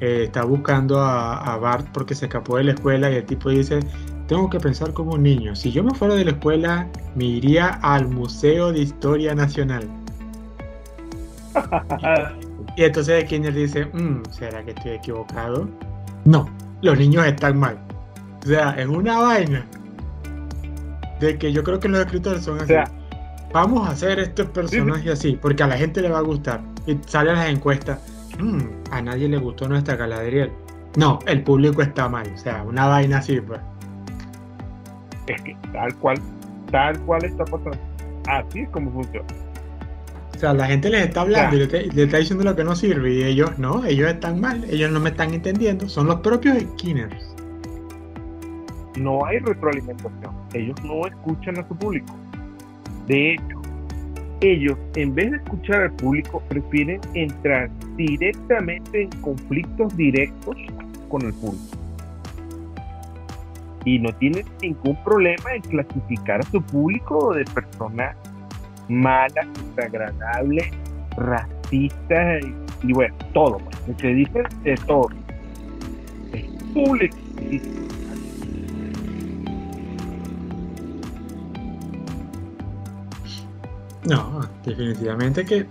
[0.00, 3.80] eh, está buscando a, Bart porque se escapó de la escuela y el tipo dice,
[4.26, 7.78] tengo que pensar como un niño, si yo me fuera de la escuela me iría
[7.82, 9.88] al Museo de Historia Nacional.
[12.76, 15.68] y, entonces Skinner dice, mm, ¿será que estoy equivocado?
[16.24, 16.48] No,
[16.82, 17.78] los niños están mal.
[18.44, 19.66] O sea, es una vaina
[21.20, 22.74] de que yo creo que los escritores son así.
[23.52, 26.60] Vamos a hacer estos personajes así, porque a la gente le va a gustar.
[26.86, 27.98] Y salen las encuestas
[28.38, 28.60] Mm,
[28.90, 30.52] a nadie le gustó nuestra Galadriel.
[30.96, 33.60] No, el público está mal, o sea, una vaina así, pues.
[35.26, 36.18] Es que tal cual,
[36.70, 37.78] tal cual está pasando.
[38.28, 39.26] Así es como funciona.
[40.34, 43.14] O sea, la gente les está hablando y le, está diciendo lo que no sirve
[43.14, 47.34] y ellos no, ellos están mal, ellos no me están entendiendo, son los propios skinners.
[48.98, 52.14] No hay retroalimentación, ellos no escuchan a su público.
[53.06, 53.62] De hecho,
[54.42, 60.56] ellos, en vez de escuchar al público, prefieren entrar directamente en conflictos directos
[61.08, 61.78] con el público.
[63.86, 68.14] Y no tienen ningún problema en clasificar a su público de personas
[68.88, 70.66] malas, desagradables,
[71.16, 72.44] racistas
[72.82, 73.58] y, bueno, todo.
[73.58, 73.96] Pues.
[73.98, 75.08] Se dicen de todo.
[76.32, 76.44] Es
[76.74, 77.16] público.
[84.04, 85.66] No, definitivamente que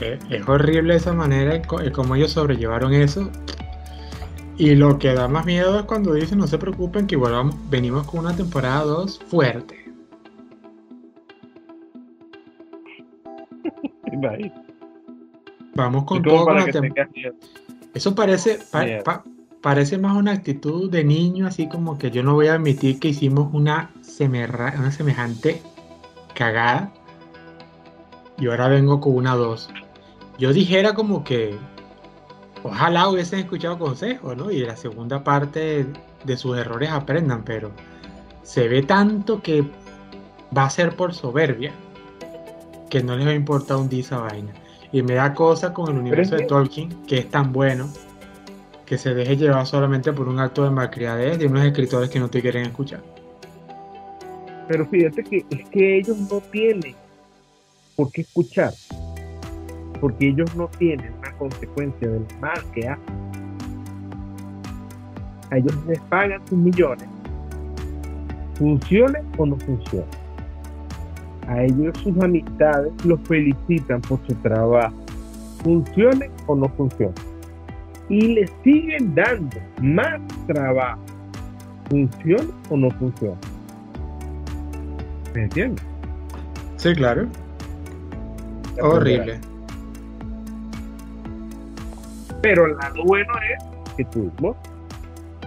[0.00, 3.30] es horrible esa manera como ellos sobrellevaron eso.
[4.58, 8.06] Y lo que da más miedo es cuando dicen no se preocupen que igual venimos
[8.06, 9.84] con una temporada 2 fuerte.
[15.74, 17.10] Vamos con todo con la temporada.
[17.92, 18.58] Eso parece,
[19.60, 23.08] parece más una actitud de niño, así como que yo no voy a admitir que
[23.08, 23.90] hicimos una,
[24.78, 25.60] una semejante
[26.34, 26.92] cagada
[28.38, 29.70] y ahora vengo con una 2.
[30.38, 31.56] Yo dijera como que
[32.62, 34.50] ojalá hubiesen escuchado consejos, ¿no?
[34.50, 35.86] Y la segunda parte
[36.24, 37.70] de sus errores aprendan, pero
[38.42, 39.64] se ve tanto que
[40.56, 41.72] va a ser por soberbia
[42.90, 44.52] que no les va a importar un día vaina.
[44.92, 47.88] Y me da cosa con el universo de Tolkien, que es tan bueno,
[48.86, 52.30] que se deje llevar solamente por un acto de malcriadez de unos escritores que no
[52.30, 53.02] te quieren escuchar.
[54.68, 56.94] Pero fíjate que es que ellos no tienen
[57.96, 58.72] por qué escuchar,
[59.96, 63.04] porque ellos no tienen una consecuencia del mal que hacen.
[65.50, 67.08] A ellos les pagan sus millones,
[68.54, 70.06] funcione o no funcione.
[71.46, 74.94] A ellos sus amistades los felicitan por su trabajo,
[75.62, 77.14] funcione o no funcione
[78.08, 81.00] y le siguen dando más trabajo,
[81.88, 83.36] funciona o no funciona.
[85.34, 85.84] ¿Me entiendes?
[86.76, 87.26] Sí, claro.
[88.80, 89.40] Horrible.
[92.46, 94.56] Pero el lado bueno es que tuvimos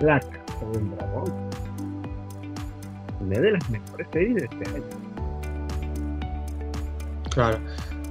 [0.02, 1.34] la Casa del Dragón.
[3.22, 4.84] Una de las mejores series de este año.
[7.30, 7.58] Claro.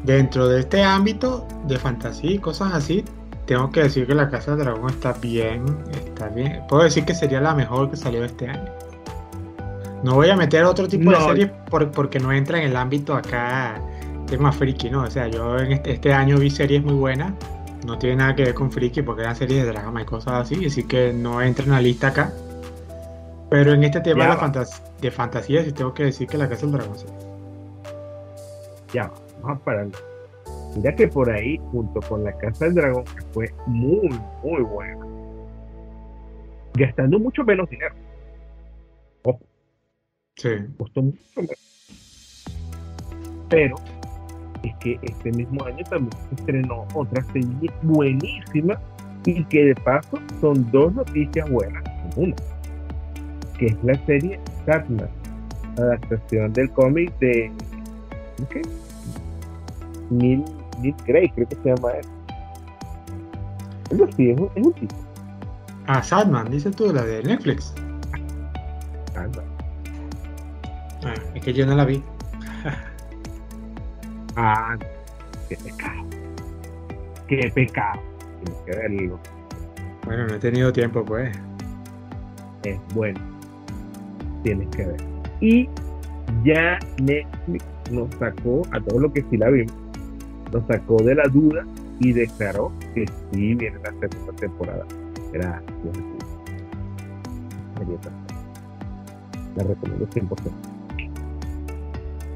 [0.04, 3.04] Dentro de este ámbito de fantasía y cosas así,
[3.44, 5.66] tengo que decir que la Casa del Dragón está bien,
[6.06, 6.62] está bien.
[6.70, 8.72] Puedo decir que sería la mejor que salió este año.
[10.02, 13.82] No voy a meter otro tipo de series porque no entra en el ámbito acá
[14.28, 15.02] tema friki, ¿no?
[15.02, 17.32] O sea, yo en este, este, año vi series muy buenas,
[17.86, 20.66] no tiene nada que ver con friki porque eran series de drama y cosas así,
[20.66, 22.32] así que no entra en la lista acá.
[23.50, 24.66] Pero en este tema de,
[25.00, 27.06] de fantasía sí tengo que decir que la Casa del Dragón sí.
[28.92, 29.10] Ya,
[29.42, 29.88] vamos a parar
[30.76, 34.08] Mira que por ahí, junto con la Casa del Dragón, que fue muy,
[34.42, 35.06] muy buena,
[36.74, 37.94] gastando mucho menos dinero.
[39.22, 39.40] Ojo.
[40.36, 40.50] Sí.
[40.76, 41.56] Costó mucho menos.
[43.48, 43.76] Pero
[44.62, 48.78] es que este mismo año también se estrenó otra serie buenísima
[49.24, 51.82] y que de paso son dos noticias buenas.
[52.16, 52.34] Una,
[53.58, 55.08] que es la serie Satman,
[55.76, 57.52] adaptación del cómic de.
[58.50, 58.62] ¿Qué?
[60.10, 60.44] Neil
[60.80, 62.06] Nick Gray, creo que se llama él.
[63.90, 64.94] Es así, es un, es un tipo.
[65.86, 67.74] Ah, Sadman, dices tú, la de Netflix.
[69.14, 69.44] Sadman.
[71.04, 72.02] Ah, es que yo no la vi.
[74.38, 74.78] ah,
[75.48, 76.04] qué pecado.
[77.26, 78.00] Qué pecado.
[78.44, 79.20] Tienes que verlo.
[80.04, 81.36] Bueno, no he tenido tiempo, pues.
[82.64, 83.20] Es bueno.
[84.42, 85.00] Tienes que ver.
[85.40, 85.68] Y
[86.44, 89.88] ya Netflix nos sacó a todo lo que sí la vimos
[90.52, 91.64] lo sacó de la duda
[92.00, 94.86] y declaró que sí viene la segunda temporada.
[95.32, 95.62] Era
[99.56, 100.28] La recomiendo 100%.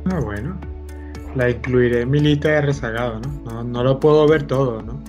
[0.07, 0.57] Ah, bueno.
[1.35, 3.65] La incluiré en mi lista de rezagado, ¿no?
[3.65, 3.85] ¿no?
[3.85, 5.01] lo puedo ver todo, ¿no?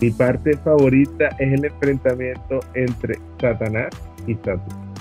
[0.00, 3.90] Mi parte favorita es el enfrentamiento entre Satanás
[4.26, 4.94] y Saturno.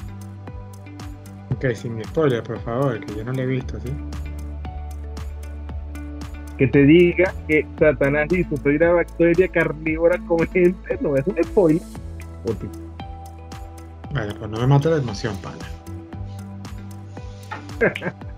[1.55, 3.91] Ok, sin spoiler, por favor, que yo no lo he visto, ¿sí?
[6.59, 11.41] que te diga que Satanás hizo soy una bacteria carnívora con gente, no es un
[11.41, 11.81] spoiler.
[14.13, 15.65] Vale, pues no me mate la emoción, pana.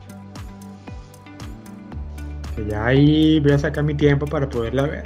[2.55, 5.03] que ya ahí voy a sacar mi tiempo para poderla ver.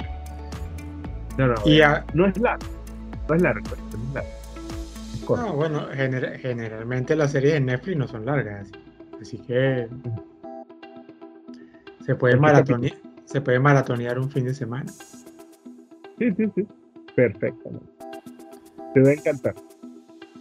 [1.38, 1.54] No, no,
[2.14, 2.66] no es largo.
[3.28, 5.36] No es largo, es largo.
[5.36, 8.70] No, bueno, generalmente las series de Netflix no son largas.
[9.20, 9.88] Así que
[12.04, 12.94] se puede maratonear
[13.26, 14.90] se puede maratonear un fin de semana.
[16.18, 16.66] Sí, sí, sí.
[17.14, 17.86] Perfectamente.
[18.94, 19.54] Te va a encantar.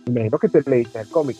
[0.06, 1.38] Imagino que te leíste el cómic.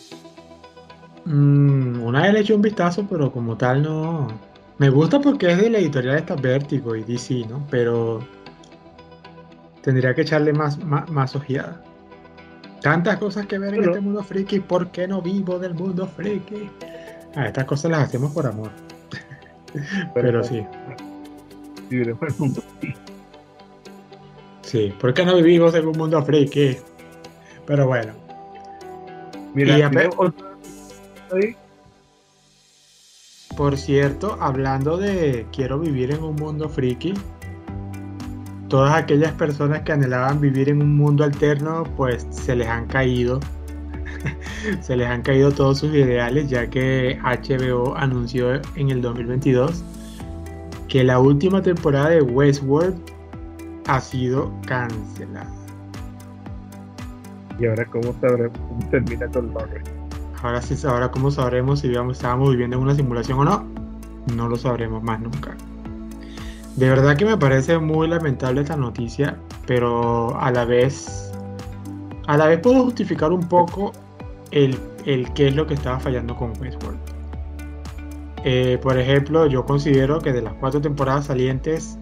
[1.24, 4.28] Mm, una vez le eché un vistazo, pero como tal no.
[4.78, 7.66] Me gusta porque es de la editorial esta Vértigo y DC, ¿no?
[7.70, 8.20] Pero
[9.82, 11.82] tendría que echarle más, más, ojeada.
[12.82, 16.68] Tantas cosas que ver en este mundo friki, ¿por qué no vivo del mundo friki?
[17.34, 18.70] Ah, estas cosas las hacemos por amor.
[20.14, 20.64] pero sí
[21.88, 22.62] viviremos en mundo
[24.62, 26.76] Sí, ¿por qué no vivimos en un mundo friki?
[27.66, 28.12] Pero bueno.
[29.54, 29.90] Mira,
[33.56, 37.14] por cierto, hablando de quiero vivir en un mundo friki,
[38.68, 43.40] todas aquellas personas que anhelaban vivir en un mundo alterno, pues se les han caído.
[44.80, 49.84] se les han caído todos sus ideales, ya que HBO anunció en el 2022
[50.88, 52.96] que la última temporada de Westworld
[53.86, 55.50] ha sido cancelada.
[57.58, 58.14] ¿Y ahora cómo
[58.90, 60.05] termina con Lauren?
[60.42, 63.64] Ahora sí, ahora cómo sabremos si estábamos viviendo en una simulación o no.
[64.34, 65.56] No lo sabremos más nunca.
[66.76, 71.32] De verdad que me parece muy lamentable esta noticia, pero a la vez,
[72.26, 73.92] a la vez puedo justificar un poco
[74.50, 76.98] el, el qué es lo que estaba fallando con Westworld.
[78.44, 81.98] Eh, por ejemplo, yo considero que de las cuatro temporadas salientes,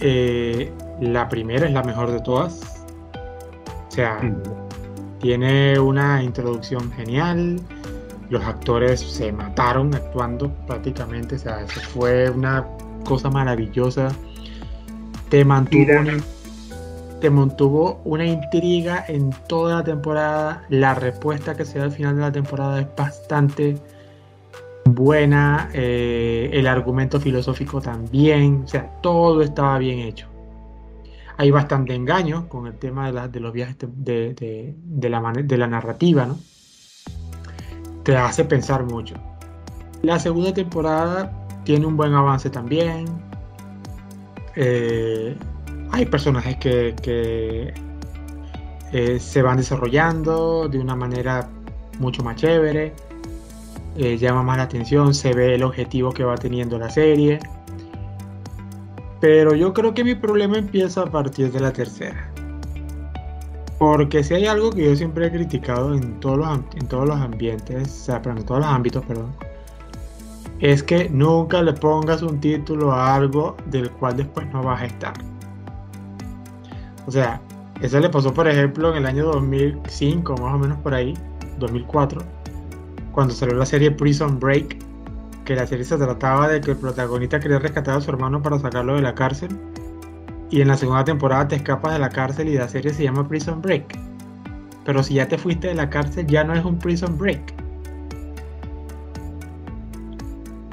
[0.00, 2.86] eh, la primera es la mejor de todas.
[3.88, 4.20] O sea,
[5.20, 7.60] tiene una introducción genial.
[8.30, 11.36] Los actores se mataron actuando prácticamente.
[11.36, 12.66] O sea, eso fue una
[13.04, 14.08] cosa maravillosa.
[15.28, 16.18] Te mantuvo, una,
[17.20, 20.64] te mantuvo una intriga en toda la temporada.
[20.68, 23.76] La respuesta que se da al final de la temporada es bastante
[24.84, 25.70] buena.
[25.72, 28.62] Eh, el argumento filosófico también.
[28.64, 30.28] O sea, todo estaba bien hecho.
[31.38, 34.74] Hay bastante engaño con el tema de, de los viajes de,
[35.08, 36.38] la, de la narrativa, ¿no?
[38.02, 39.14] Te hace pensar mucho.
[40.02, 41.32] La segunda temporada
[41.64, 43.06] tiene un buen avance también.
[44.56, 45.36] Eh,
[45.90, 47.74] hay personajes que,
[48.92, 51.48] eh, se van desarrollando de una manera
[51.98, 52.92] mucho más chévere.
[53.96, 57.38] Eh, llama más la atención, se ve el objetivo que va teniendo la serie.
[59.20, 62.30] Pero yo creo que mi problema empieza a partir de la tercera.
[63.78, 67.16] Porque si hay algo que yo siempre he criticado en todos los, en todos los
[67.16, 69.32] ambientes, o sea, en todos los ámbitos, perdón,
[70.60, 74.86] es que nunca le pongas un título a algo del cual después no vas a
[74.86, 75.14] estar.
[77.06, 77.40] O sea,
[77.80, 81.14] eso le pasó, por ejemplo, en el año 2005, más o menos por ahí,
[81.58, 82.20] 2004,
[83.12, 84.78] cuando salió la serie Prison Break,
[85.48, 88.58] que la serie se trataba de que el protagonista quería rescatar a su hermano para
[88.58, 89.48] sacarlo de la cárcel.
[90.50, 93.26] Y en la segunda temporada te escapas de la cárcel y la serie se llama
[93.26, 93.98] Prison Break.
[94.84, 97.54] Pero si ya te fuiste de la cárcel, ya no es un Prison Break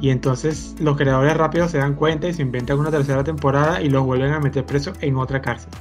[0.01, 3.89] Y entonces los creadores rápidos se dan cuenta y se inventan una tercera temporada y
[3.89, 5.71] los vuelven a meter presos en otra cárcel.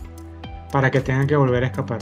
[0.71, 1.99] Para que tengan que volver a escapar.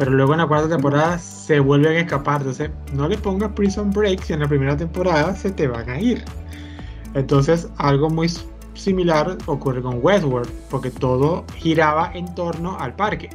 [0.00, 2.40] Pero luego en la cuarta temporada se vuelven a escapar.
[2.40, 6.00] Entonces no le pongas Prison Break si en la primera temporada se te van a
[6.00, 6.24] ir.
[7.12, 8.30] Entonces algo muy
[8.72, 10.50] similar ocurre con Westworld.
[10.70, 13.28] Porque todo giraba en torno al parque.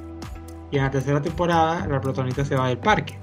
[0.72, 3.16] Y en la tercera temporada la protagonista se va del parque.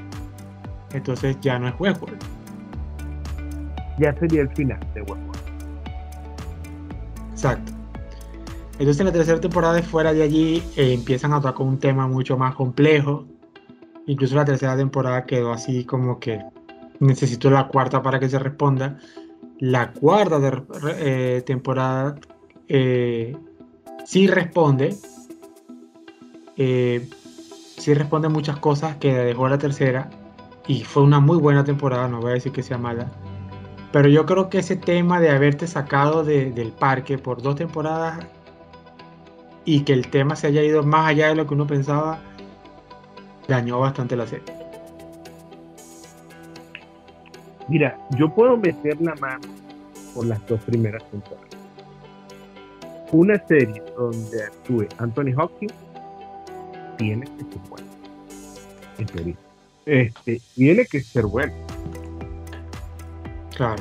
[0.93, 2.22] Entonces ya no es Westworld
[3.99, 5.43] ya sería el final de Westworld.
[7.32, 7.72] Exacto.
[8.72, 12.07] Entonces en la tercera temporada de fuera de allí eh, empiezan a tocar un tema
[12.07, 13.26] mucho más complejo.
[14.07, 16.44] Incluso la tercera temporada quedó así como que
[17.00, 18.98] necesito la cuarta para que se responda.
[19.59, 20.40] La cuarta
[20.98, 22.16] eh, temporada
[22.68, 23.36] eh,
[24.05, 24.96] sí responde.
[26.57, 30.11] sí responde muchas cosas que dejó la tercera.
[30.66, 33.11] Y fue una muy buena temporada, no voy a decir que sea mala
[33.92, 38.26] pero yo creo que ese tema de haberte sacado del parque por dos temporadas
[39.64, 42.18] y que el tema se haya ido más allá de lo que uno pensaba,
[43.49, 44.45] dañó bastante la serie.
[47.68, 49.49] Mira, yo puedo meter la mano
[50.14, 51.49] por las dos primeras temporadas.
[53.12, 55.74] Una serie donde actúe Anthony Hopkins
[56.97, 57.86] tiene que ser bueno.
[58.99, 59.36] En
[59.86, 61.53] Este, tiene que ser bueno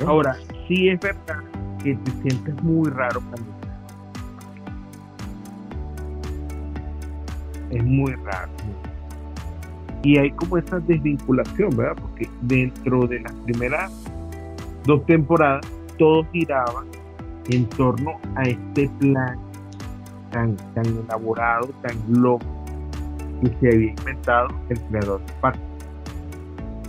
[0.06, 0.36] Ahora,
[0.68, 1.42] sí es verdad
[1.82, 3.52] que te sientes muy raro cuando
[7.70, 8.50] es muy raro.
[10.02, 11.96] Y hay como esa desvinculación, ¿verdad?
[12.00, 13.92] Porque dentro de las primeras
[14.84, 15.64] dos temporadas
[15.98, 16.84] todo giraba
[17.50, 19.38] en torno a este plan
[20.30, 22.44] tan, tan elaborado, tan loco
[23.40, 25.58] que se había inventado el creador de.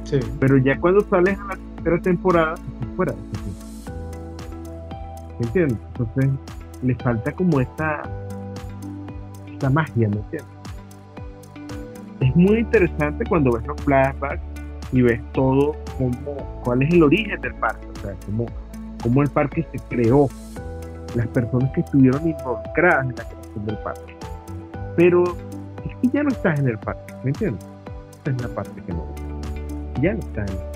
[0.03, 0.19] Sí.
[0.39, 2.55] Pero ya cuando sales a la tercera temporada,
[2.95, 3.13] fuera
[5.39, 5.77] ¿Me entiendes?
[5.97, 6.31] Entonces
[6.83, 8.03] le falta como esta,
[9.51, 10.52] esta magia, ¿me entiendes?
[12.23, 14.41] Es muy interesante cuando ves los flashbacks
[14.93, 18.45] y ves todo, como, cuál es el origen del parque, o sea, cómo,
[19.01, 20.29] cómo el parque se creó,
[21.15, 24.15] las personas que estuvieron involucradas en la creación del parque.
[24.95, 27.65] Pero es que ya no estás en el parque, ¿me entiendes?
[28.23, 29.05] Esa es la parte que no.
[30.01, 30.73] Ya no estás en el parque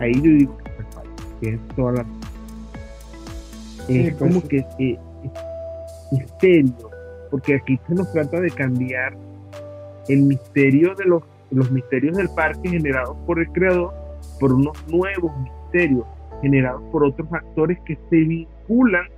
[0.00, 0.58] ahí yo digo
[1.40, 2.06] que es toda la
[3.88, 4.98] es pues como que eh,
[6.10, 6.95] misterio
[7.30, 9.16] porque aquí se nos trata de cambiar
[10.08, 13.92] el misterio de los, los misterios del parque generados por el creador
[14.38, 16.04] por unos nuevos misterios
[16.42, 19.08] generados por otros actores que se vinculan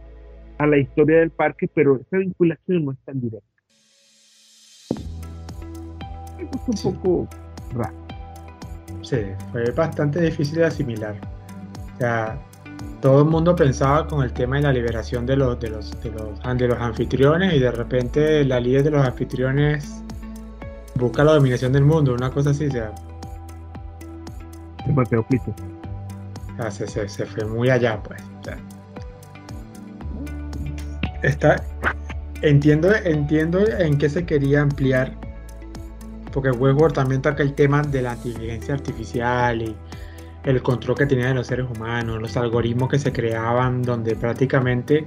[0.59, 3.47] a la historia del parque, pero esa vinculación no es tan directa.
[6.69, 7.29] es un poco
[7.75, 7.95] raro.
[9.03, 9.19] Sí,
[9.53, 11.15] fue bastante difícil de asimilar.
[11.95, 12.39] O sea,
[13.01, 16.11] todo el mundo pensaba con el tema de la liberación de los, de los, de
[16.11, 20.03] los, de los anfitriones y de repente la líder de los anfitriones
[20.97, 22.93] busca la dominación del mundo, una cosa así, sea.
[25.29, 25.53] cliché.
[26.59, 28.21] Ah, se, se, se, fue muy allá, pues.
[28.41, 28.59] O sea,
[31.23, 31.65] está,
[32.43, 35.15] entiendo, entiendo en qué se quería ampliar,
[36.33, 39.77] porque Westworld también toca el tema de la inteligencia artificial y
[40.49, 45.07] el control que tenían los seres humanos, los algoritmos que se creaban, donde prácticamente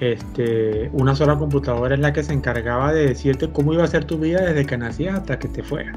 [0.00, 4.04] este, una sola computadora es la que se encargaba de decirte cómo iba a ser
[4.04, 5.96] tu vida desde que nacías hasta que te fueras.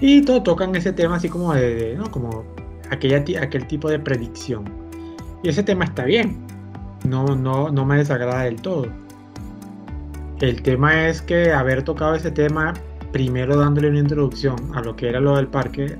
[0.00, 2.10] Y todo tocan ese tema así como de, ¿no?
[2.10, 2.44] Como
[2.90, 4.64] aquella, aquel tipo de predicción.
[5.42, 6.38] Y ese tema está bien.
[7.06, 8.86] No, no, no me desagrada del todo.
[10.40, 12.72] El tema es que haber tocado ese tema
[13.12, 15.96] primero dándole una introducción a lo que era lo del parque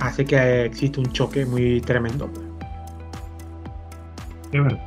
[0.00, 2.30] hace que exista un choque muy tremendo.
[4.52, 4.80] Es verdad.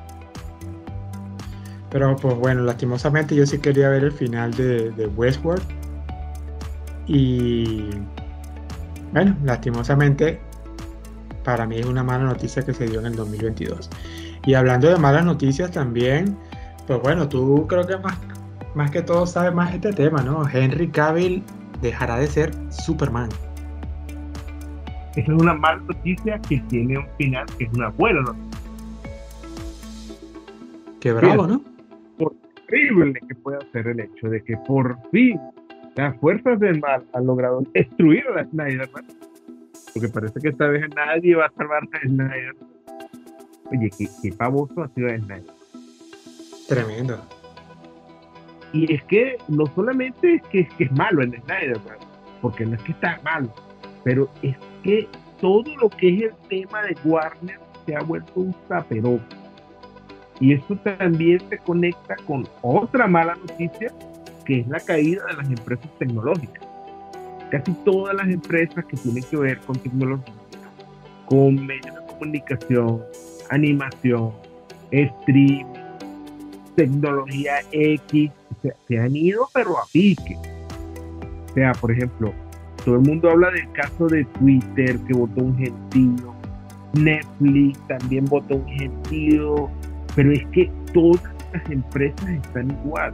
[1.90, 5.64] Pero pues bueno, lastimosamente yo sí quería ver el final de, de Westworld.
[7.08, 7.90] Y
[9.12, 10.42] bueno, lastimosamente
[11.44, 13.90] para mí es una mala noticia que se dio en el 2022.
[14.46, 16.38] Y hablando de malas noticias también,
[16.88, 18.18] pues bueno, tú creo que más,
[18.76, 20.48] más que todo sabes más este tema, ¿no?
[20.50, 21.44] Henry Cavill
[21.82, 23.30] dejará de ser Superman.
[25.16, 28.60] Es una mala noticia que tiene un final que es una buena noticia.
[31.00, 31.74] Qué bravo, ¿no?
[32.74, 35.40] horrible que pueda ser el hecho de que por fin
[35.96, 39.06] las fuerzas del mal han logrado destruir a la Snyderman.
[39.94, 42.56] Porque parece que esta vez nadie va a salvar a Snyder.
[43.72, 45.44] Oye, qué, qué pavoso ha sido Snyder.
[46.68, 47.22] Tremendo.
[48.72, 51.80] Y es que no solamente es que, es que es malo en Snyder,
[52.42, 53.54] porque no es que está malo,
[54.04, 55.08] pero es que
[55.42, 59.22] todo lo que es el tema de Warner se ha vuelto un zaperón
[60.40, 63.94] y esto también se conecta con otra mala noticia,
[64.46, 66.64] que es la caída de las empresas tecnológicas.
[67.52, 70.34] Casi todas las empresas que tienen que ver con tecnología,
[71.28, 73.02] con medios de comunicación,
[73.52, 74.34] animación,
[74.92, 75.66] streaming,
[76.76, 78.32] tecnología X,
[78.88, 80.38] se, han ido pero a pique.
[81.50, 82.34] O sea, por ejemplo,
[82.86, 86.34] todo el mundo habla del caso de Twitter que votó un gentío,
[86.94, 89.70] Netflix también votó un gentío,
[90.16, 91.24] pero es que todas
[91.54, 93.14] las empresas están igual.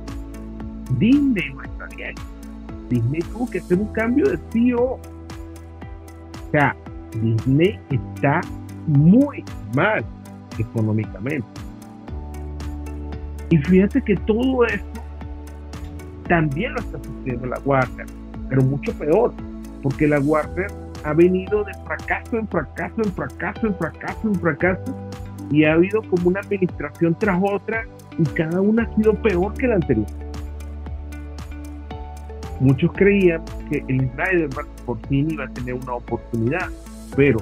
[0.98, 2.16] Disney no está bien.
[2.90, 4.84] Disney tuvo que hacer un cambio de CEO.
[4.94, 5.00] O
[6.52, 6.76] sea,
[7.22, 8.42] Disney está
[8.88, 9.44] muy
[9.76, 10.04] mal
[10.58, 11.48] económicamente.
[13.50, 15.02] Y fíjate que todo esto
[16.28, 18.06] también lo está sucediendo la Warner,
[18.48, 19.34] pero mucho peor,
[19.82, 20.68] porque la Warner
[21.04, 24.96] ha venido de fracaso en fracaso, en fracaso, en fracaso, en fracaso,
[25.52, 27.86] y ha habido como una administración tras otra
[28.18, 30.08] y cada una ha sido peor que la anterior.
[32.60, 36.68] Muchos creían que el Snyderman por fin iba a tener una oportunidad,
[37.16, 37.40] pero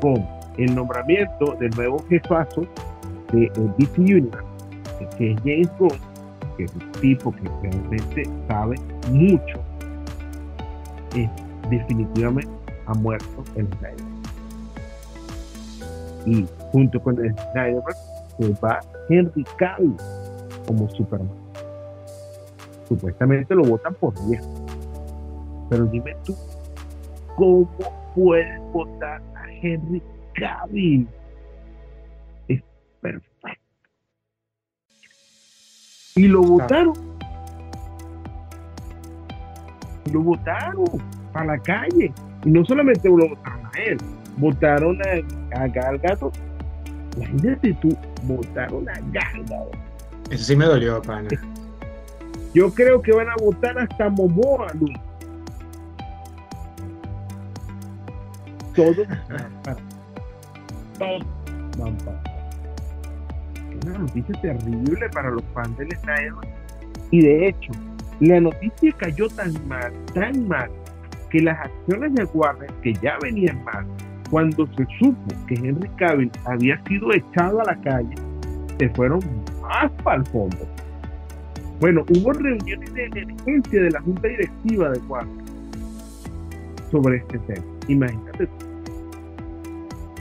[0.00, 0.26] con
[0.56, 2.62] el nombramiento del nuevo jefazo
[3.32, 4.44] de DC Universe,
[5.16, 5.98] que es James Gunn,
[6.56, 8.76] que es un tipo que realmente sabe
[9.12, 9.62] mucho,
[11.70, 12.50] definitivamente
[12.86, 14.06] ha muerto el Snyder.
[16.26, 18.00] Y junto con el Snyderverse
[18.38, 19.96] se va Henry Cavill
[20.66, 21.30] como Superman.
[22.86, 24.46] Supuestamente lo votan por viejo.
[25.68, 26.34] Pero dime tú,
[27.36, 27.68] ¿cómo
[28.14, 30.02] puedes votar a Henry
[30.34, 31.08] Cavill?
[32.48, 32.62] Es
[33.00, 33.28] perfecto.
[36.16, 36.94] Y lo votaron.
[40.10, 42.12] Lo votaron a la calle.
[42.44, 43.98] Y no solamente lo votaron a él,
[44.36, 45.66] votaron a, a.
[47.16, 49.76] Imagínate tú, votaron a Gal Gadot.
[50.30, 51.28] Eso sí me dolió, pana.
[52.54, 54.68] Yo creo que van a votar hasta Momoa,
[58.74, 59.08] todos
[61.78, 62.22] van para
[63.84, 66.32] una noticia terrible para los fans del Snyder.
[67.10, 67.72] Y de hecho,
[68.20, 70.70] la noticia cayó tan mal, tan mal,
[71.30, 73.86] que las acciones de Warner, que ya venían mal,
[74.30, 78.14] cuando se supo que Henry Cavill había sido echado a la calle,
[78.78, 79.20] se fueron
[79.62, 80.68] más para el fondo.
[81.80, 85.44] Bueno, hubo reuniones de emergencia de la junta directiva de Warner
[86.90, 87.64] sobre este tema.
[87.88, 88.48] Imagínate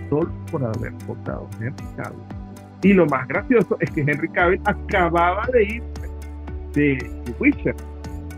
[0.09, 2.19] solo por haber votado Henry Cavill.
[2.83, 5.83] Y lo más gracioso es que Henry Cavill acababa de ir
[6.73, 6.95] de,
[7.25, 7.75] de Witcher.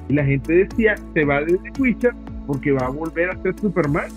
[0.07, 2.13] Y la gente decía, se va de The Witcher
[2.49, 4.09] porque va a volver a ser Superman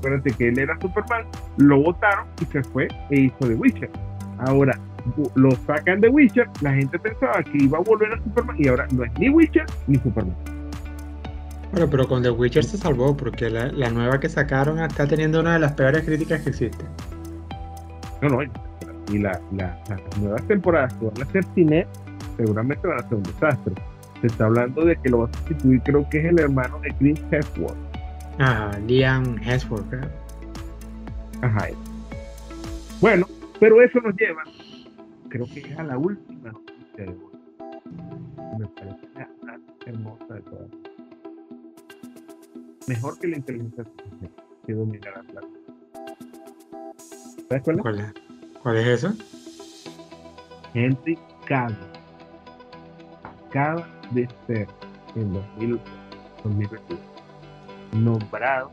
[0.00, 1.24] acuérdate que él era Superman,
[1.58, 3.90] lo votaron y se fue e hizo The Witcher.
[4.38, 4.78] Ahora,
[5.34, 8.86] lo sacan de Witcher, la gente pensaba que iba a volver a Superman y ahora
[8.92, 10.34] no es ni Witcher ni Superman.
[11.72, 15.40] Bueno, pero con The Witcher se salvó porque la, la nueva que sacaron está teniendo
[15.40, 16.86] una de las peores críticas que existen.
[18.22, 21.86] No, no, y la, la, las nuevas temporadas que van a ser cine
[22.36, 23.74] seguramente van a ser un desastre.
[24.20, 26.90] Se está hablando de que lo va a sustituir, creo que es el hermano de
[26.98, 27.76] Chris Hemsworth.
[28.38, 30.08] Ajá, Liam Hemsworth, creo.
[31.42, 31.68] Ajá.
[33.00, 33.26] Bueno,
[33.58, 34.42] pero eso nos lleva,
[35.28, 37.30] creo que es a la última noticia de hoy.
[38.58, 40.68] Me parece la más hermosa de todas.
[42.88, 44.30] Mejor que la inteligencia artificial
[44.66, 45.46] que domina la plata.
[47.48, 47.82] ¿Sabes cuál es?
[47.82, 48.12] ¿Cuál es,
[48.62, 49.14] cuál es eso?
[50.74, 51.76] Henry Cavill
[53.48, 54.66] acaba de ser
[55.16, 55.80] en 2000
[56.44, 57.00] 2022
[57.92, 58.70] nombrado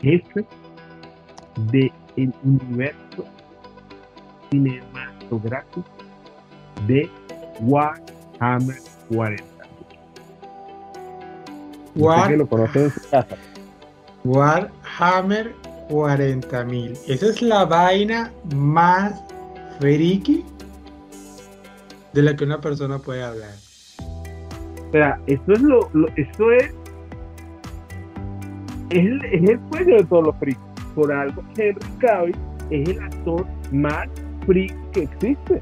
[0.00, 0.44] jefe
[1.70, 1.92] del
[2.44, 3.24] universo
[4.50, 5.84] cinematográfico
[6.86, 7.08] de
[7.60, 8.78] Warhammer
[9.08, 9.44] 40.
[11.94, 13.36] War- que lo conocen en su casa.
[14.24, 15.54] Warhammer
[15.88, 16.98] 40.000.
[17.06, 19.22] Esa es la vaina más
[19.78, 20.44] friki
[22.12, 23.52] de la que una persona puede hablar.
[24.94, 26.72] Sea, eso es lo, lo- eso es
[28.90, 30.62] es el, sueño de todos los frikis.
[30.94, 32.36] Por algo Henry Cavill
[32.70, 34.06] es el actor más
[34.46, 35.60] friki que existe.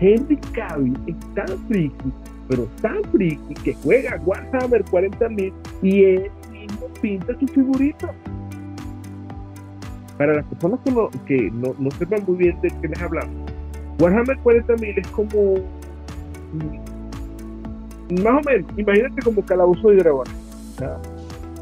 [0.00, 2.12] Henry Cavill es tan friki,
[2.48, 8.12] pero tan friki que juega Warhammer 40.000 y él mismo pinta su figurita.
[10.18, 13.32] Para las personas que no, que no, no sepan muy bien de qué les hablamos,
[14.00, 15.54] Warhammer 40.000 es como
[18.10, 20.26] más o menos, imagínate como Calabozo y Dragón,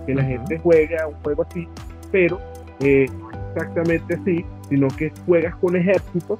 [0.06, 1.68] que la gente juega un juego así,
[2.10, 2.40] pero
[2.80, 6.38] eh, no es exactamente así, sino que juegas con ejércitos.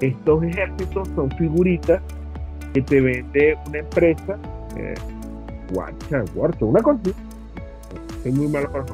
[0.00, 2.00] Estos ejércitos son figuritas
[2.72, 4.38] que te vende una empresa,
[4.76, 4.94] eh,
[5.72, 7.00] Watcha, Watcha, una cosa.
[8.22, 8.84] Soy muy malo para.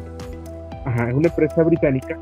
[0.86, 2.18] Ajá, es una empresa británica.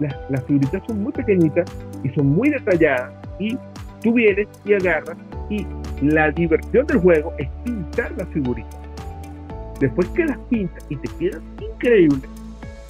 [0.00, 1.70] Las, las figuritas son muy pequeñitas
[2.02, 3.56] y son muy detalladas y
[4.02, 5.16] tú vienes y agarras
[5.48, 5.64] y
[6.12, 8.78] la diversión del juego es pintar las figuritas.
[9.80, 12.30] Después que las pintas y te quedan increíbles,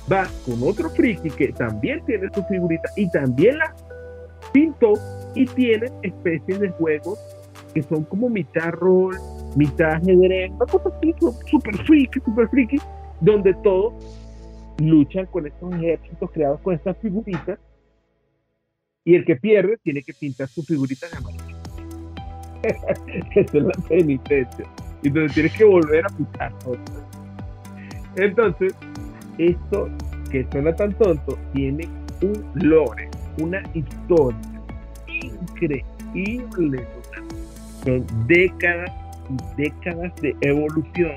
[0.09, 3.73] vas con otro friki que también tiene su figurita y también las
[4.53, 4.93] pintó
[5.35, 7.19] y tiene especies de juegos
[7.73, 9.17] que son como mitad rol,
[9.57, 11.15] mitad ajedrez, una cosa así,
[11.51, 12.77] super friki, super friki,
[13.21, 13.95] donde todos
[14.79, 17.59] luchan con estos ejércitos creados con estas figuritas
[19.05, 21.44] y el que pierde tiene que pintar sus figuritas de amarillo.
[23.35, 24.65] Esa es la penitencia.
[25.03, 26.53] Y entonces tienes que volver a pintar.
[26.65, 26.95] otra.
[28.17, 28.75] Entonces,
[29.39, 29.89] esto
[30.31, 31.89] que suena tan tonto tiene
[32.23, 33.09] un lore,
[33.39, 34.39] una historia
[35.09, 36.87] increíble.
[37.85, 38.91] Son décadas
[39.29, 41.13] y décadas de evolución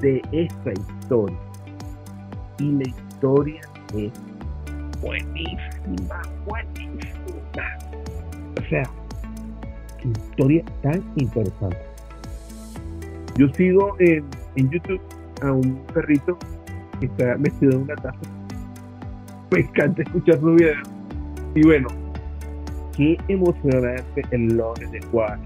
[0.00, 1.38] de esta historia.
[2.58, 3.60] Y la historia
[3.96, 4.12] es
[5.00, 7.78] buenísima, buenísima.
[8.58, 8.90] O sea,
[9.98, 11.78] qué historia tan interesante.
[13.36, 14.24] Yo sigo en,
[14.56, 15.00] YouTube
[15.42, 16.36] a un perrito
[16.98, 18.18] que está metido en una taza.
[19.50, 20.82] Me encanta escuchar su video.
[21.54, 21.88] Y bueno,
[22.96, 25.00] qué emocionante el lore de.
[25.12, 25.38] Bueno,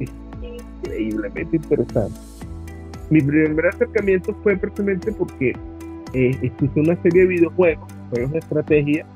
[0.00, 0.10] es
[0.42, 2.18] increíblemente interesante.
[3.10, 5.52] Mi primer acercamiento fue precisamente porque
[6.14, 9.06] eh, existe una serie de videojuegos, juegos de estrategia,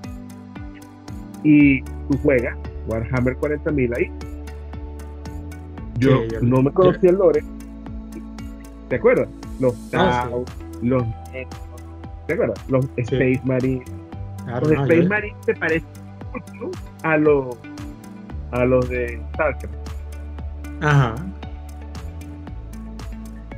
[1.43, 2.57] y tú juegas
[2.89, 4.11] Warhammer 40.000 ahí.
[5.99, 7.43] Yo Sí, yo- no me conocía el lore.
[8.89, 9.29] ¿Te acuerdas?
[9.61, 10.31] Los Ah, sí.
[10.31, 10.45] Tau,
[10.83, 11.05] los
[12.27, 12.59] ¿te acuerdas?
[12.69, 13.89] Los Space Marines.
[14.45, 15.89] Claro, Los no, Space yo- Marines se parecen
[16.33, 16.71] mucho
[17.03, 17.57] a los
[18.53, 19.75] a los de StarCraft.
[20.81, 21.15] Ajá.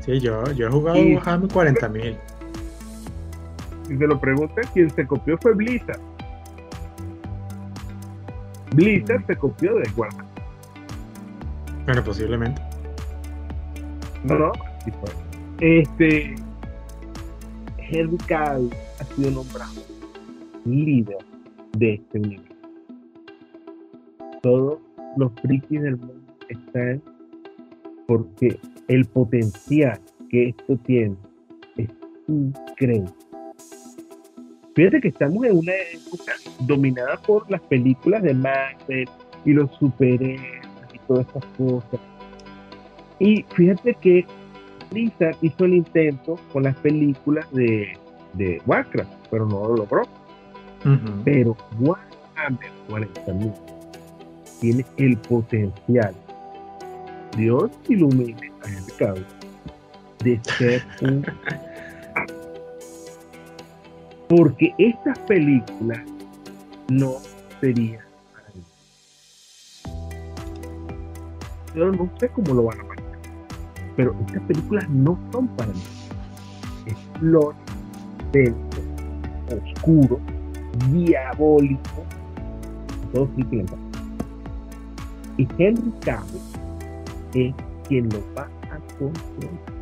[0.01, 2.17] Sí, yo, yo he jugado Y- Warhammer 40.000.
[3.87, 6.01] Si se lo preguntan, quien se copió fue Blizzard.
[8.75, 10.27] Blizzard se copió de Warhammer.
[11.87, 12.61] Bueno, posiblemente.
[14.25, 14.53] No, no.
[15.61, 16.35] Este.
[17.79, 19.83] Henry Cavill ha sido nombrado
[20.65, 21.19] líder
[21.77, 22.55] de este universo.
[24.43, 24.79] Todos
[25.17, 27.03] los frikis del mundo están
[28.07, 28.59] porque
[28.89, 31.17] el potencial que esto tiene
[31.77, 31.89] es
[32.29, 33.13] increíble.
[34.81, 39.07] Fíjate que estamos en una época dominada por las películas de Marvel
[39.45, 40.65] y los superhéroes
[40.95, 42.01] y todas estas cosas.
[43.19, 44.25] Y fíjate que
[44.91, 47.93] Blizzard hizo el intento con las películas de,
[48.33, 50.05] de Warcraft, pero no lo logró.
[50.87, 51.25] Ujú.
[51.27, 53.53] Pero Warhammer 40.000
[54.63, 56.15] tiene el potencial.
[57.37, 59.27] Dios ilumine a Henry Cavill
[60.25, 61.27] de ser un...
[64.31, 65.99] Porque estas películas
[66.89, 67.15] no
[67.61, 68.63] serían para mí.
[71.75, 73.19] Yo no sé cómo lo van a manejar,
[73.97, 75.83] pero estas películas no son para mí.
[76.87, 77.57] Es flor,
[78.31, 78.81] denso,
[79.51, 80.21] oscuro,
[80.93, 82.05] diabólico,
[83.13, 83.45] todo sí
[85.39, 86.41] Y Henry Cavill
[87.35, 87.55] es
[87.89, 89.80] quien lo va a controlar.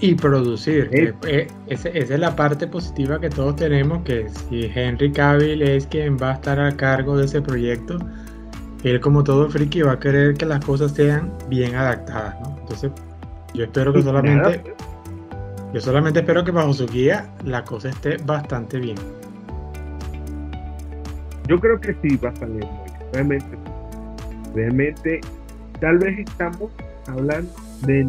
[0.00, 0.88] Y producir.
[0.92, 6.16] Eh, esa, es la parte positiva que todos tenemos, que si Henry Cavill es quien
[6.16, 7.98] va a estar a cargo de ese proyecto,
[8.82, 12.56] él como todo friki va a querer que las cosas sean bien adaptadas, ¿no?
[12.60, 12.90] Entonces,
[13.54, 14.74] yo espero que solamente...
[15.72, 18.96] Yo solamente espero que bajo su guía la cosa esté bastante bien.
[21.46, 23.12] Yo creo que sí va a salir muy bien.
[23.12, 23.58] Realmente,
[24.54, 25.20] realmente,
[25.78, 26.72] tal vez estamos
[27.06, 28.08] hablando de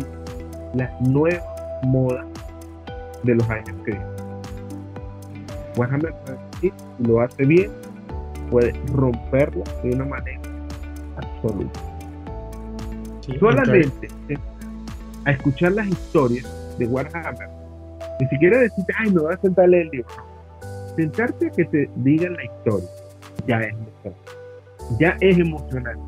[0.73, 1.50] las nuevas
[1.83, 2.25] modas
[3.23, 4.11] de los años que vienen.
[5.77, 6.13] Warhammer
[6.59, 7.71] si lo hace bien,
[8.49, 10.41] puede romperlo de una manera
[11.17, 11.79] absoluta.
[13.39, 14.07] Solamente
[15.25, 17.49] a escuchar las historias de Warhammer.
[18.19, 20.09] Ni siquiera decirte, ay, me voy a sentar a leer el libro.
[20.95, 22.89] Sentarte a que te digan la historia
[23.47, 23.75] ya es.
[24.99, 26.03] Ya es emocionante.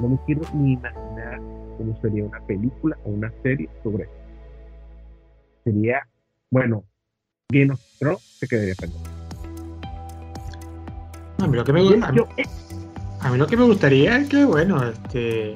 [0.00, 1.40] No me quiero ni imaginar
[1.80, 4.12] cómo sería una película o una serie sobre eso.
[5.64, 6.06] Sería,
[6.50, 6.84] bueno,
[7.48, 9.10] Game of Thrones se quedaría pendiente.
[11.38, 12.20] A mí, lo que me, a, mí,
[13.20, 15.54] a mí lo que me gustaría es que, bueno, este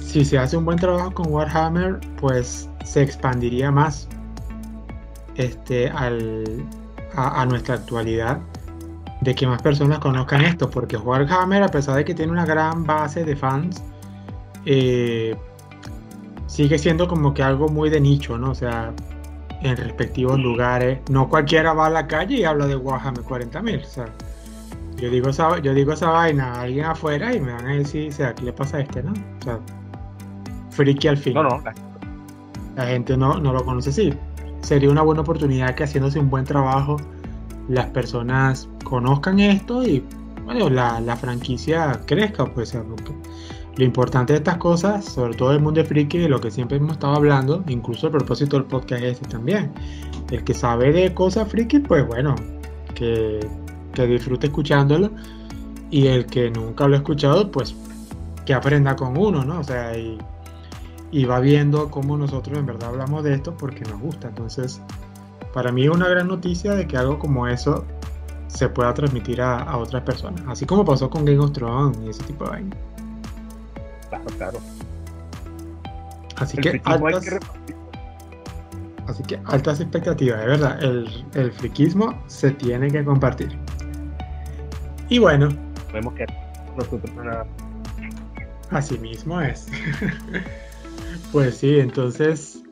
[0.00, 4.08] si se hace un buen trabajo con Warhammer, pues se expandiría más
[5.36, 8.40] este, a, nuestra actualidad
[9.20, 12.84] de que más personas conozcan esto, porque Warhammer, a pesar de que tiene una gran
[12.84, 13.82] base de fans,
[14.66, 15.36] eh,
[16.46, 18.50] sigue siendo como que algo muy de nicho, ¿no?
[18.50, 18.92] O sea,
[19.62, 23.84] en respectivos lugares, no cualquiera va a la calle y habla de Warhammer 40.000, o
[23.84, 24.06] sea,
[24.96, 28.10] yo digo esa, yo digo esa vaina a alguien afuera y me van a decir,
[28.10, 29.12] o sea, ¿qué le pasa a este, no?
[29.12, 29.58] O sea,
[30.70, 31.34] friki al fin.
[31.34, 31.62] No, no.
[32.76, 34.14] La, gente no, no lo conoce así.
[34.60, 36.96] Sería una buena oportunidad que haciéndose un buen trabajo
[37.68, 40.04] las personas conozcan esto y
[40.44, 42.76] bueno, la, la franquicia crezca, pues
[43.76, 46.78] lo importante de estas cosas, sobre todo el mundo de friki, de lo que siempre
[46.78, 49.72] hemos estado hablando, incluso a propósito del podcast este también.
[50.30, 52.34] El que sabe de cosas friki, pues bueno,
[52.94, 53.40] que,
[53.92, 55.10] que disfrute escuchándolo.
[55.90, 57.74] Y el que nunca lo ha escuchado, pues
[58.46, 59.60] que aprenda con uno, ¿no?
[59.60, 60.18] O sea, y
[61.14, 64.26] y va viendo cómo nosotros en verdad hablamos de esto porque nos gusta.
[64.30, 64.80] Entonces,
[65.52, 67.84] para mí es una gran noticia de que algo como eso
[68.48, 72.24] se pueda transmitir a, otras personas, así como pasó con Game of Thrones y ese
[72.24, 72.76] tipo de vaina.
[74.08, 74.58] Claro, claro.
[76.36, 77.26] Así que, altas,
[79.06, 80.82] así que altas expectativas, de verdad.
[80.82, 83.56] El, el friquismo se tiene que compartir.
[85.08, 85.48] Y bueno.
[85.92, 86.26] Vemos que
[86.76, 87.46] nosotros nada.
[88.70, 89.68] Así mismo es.
[91.32, 92.62] Pues sí, entonces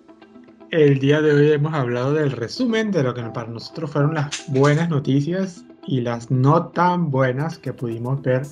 [0.71, 4.45] el día de hoy hemos hablado del resumen de lo que para nosotros fueron las
[4.49, 8.43] buenas noticias y las no tan buenas que pudimos ver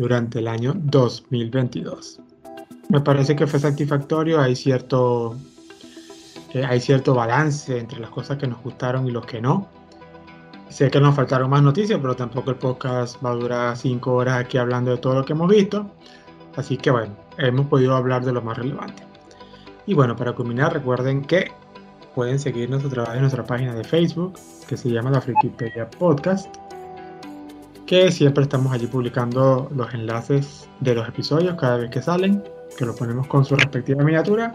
[0.00, 2.20] durante el año 2022.
[2.88, 5.36] Me parece que fue satisfactorio, hay cierto,
[6.54, 9.68] eh, hay cierto balance entre las cosas que nos gustaron y los que no.
[10.70, 14.40] Sé que nos faltaron más noticias, pero tampoco el podcast va a durar 5 horas
[14.40, 15.90] aquí hablando de todo lo que hemos visto.
[16.56, 19.02] Así que bueno, hemos podido hablar de lo más relevante.
[19.86, 21.52] Y bueno, para culminar, recuerden que
[22.14, 24.32] pueden seguirnos a través de nuestra página de Facebook,
[24.66, 26.56] que se llama la Frikipedia Podcast,
[27.90, 32.40] que siempre estamos allí publicando los enlaces de los episodios cada vez que salen,
[32.78, 34.52] que los ponemos con su respectiva miniatura,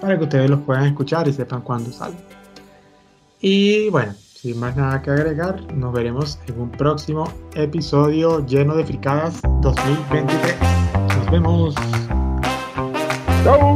[0.00, 2.16] para que ustedes los puedan escuchar y sepan cuándo salen.
[3.42, 8.86] Y bueno, sin más nada que agregar, nos veremos en un próximo episodio lleno de
[8.86, 10.56] fricadas 2023.
[11.18, 11.74] Nos vemos.
[13.44, 13.74] Chao.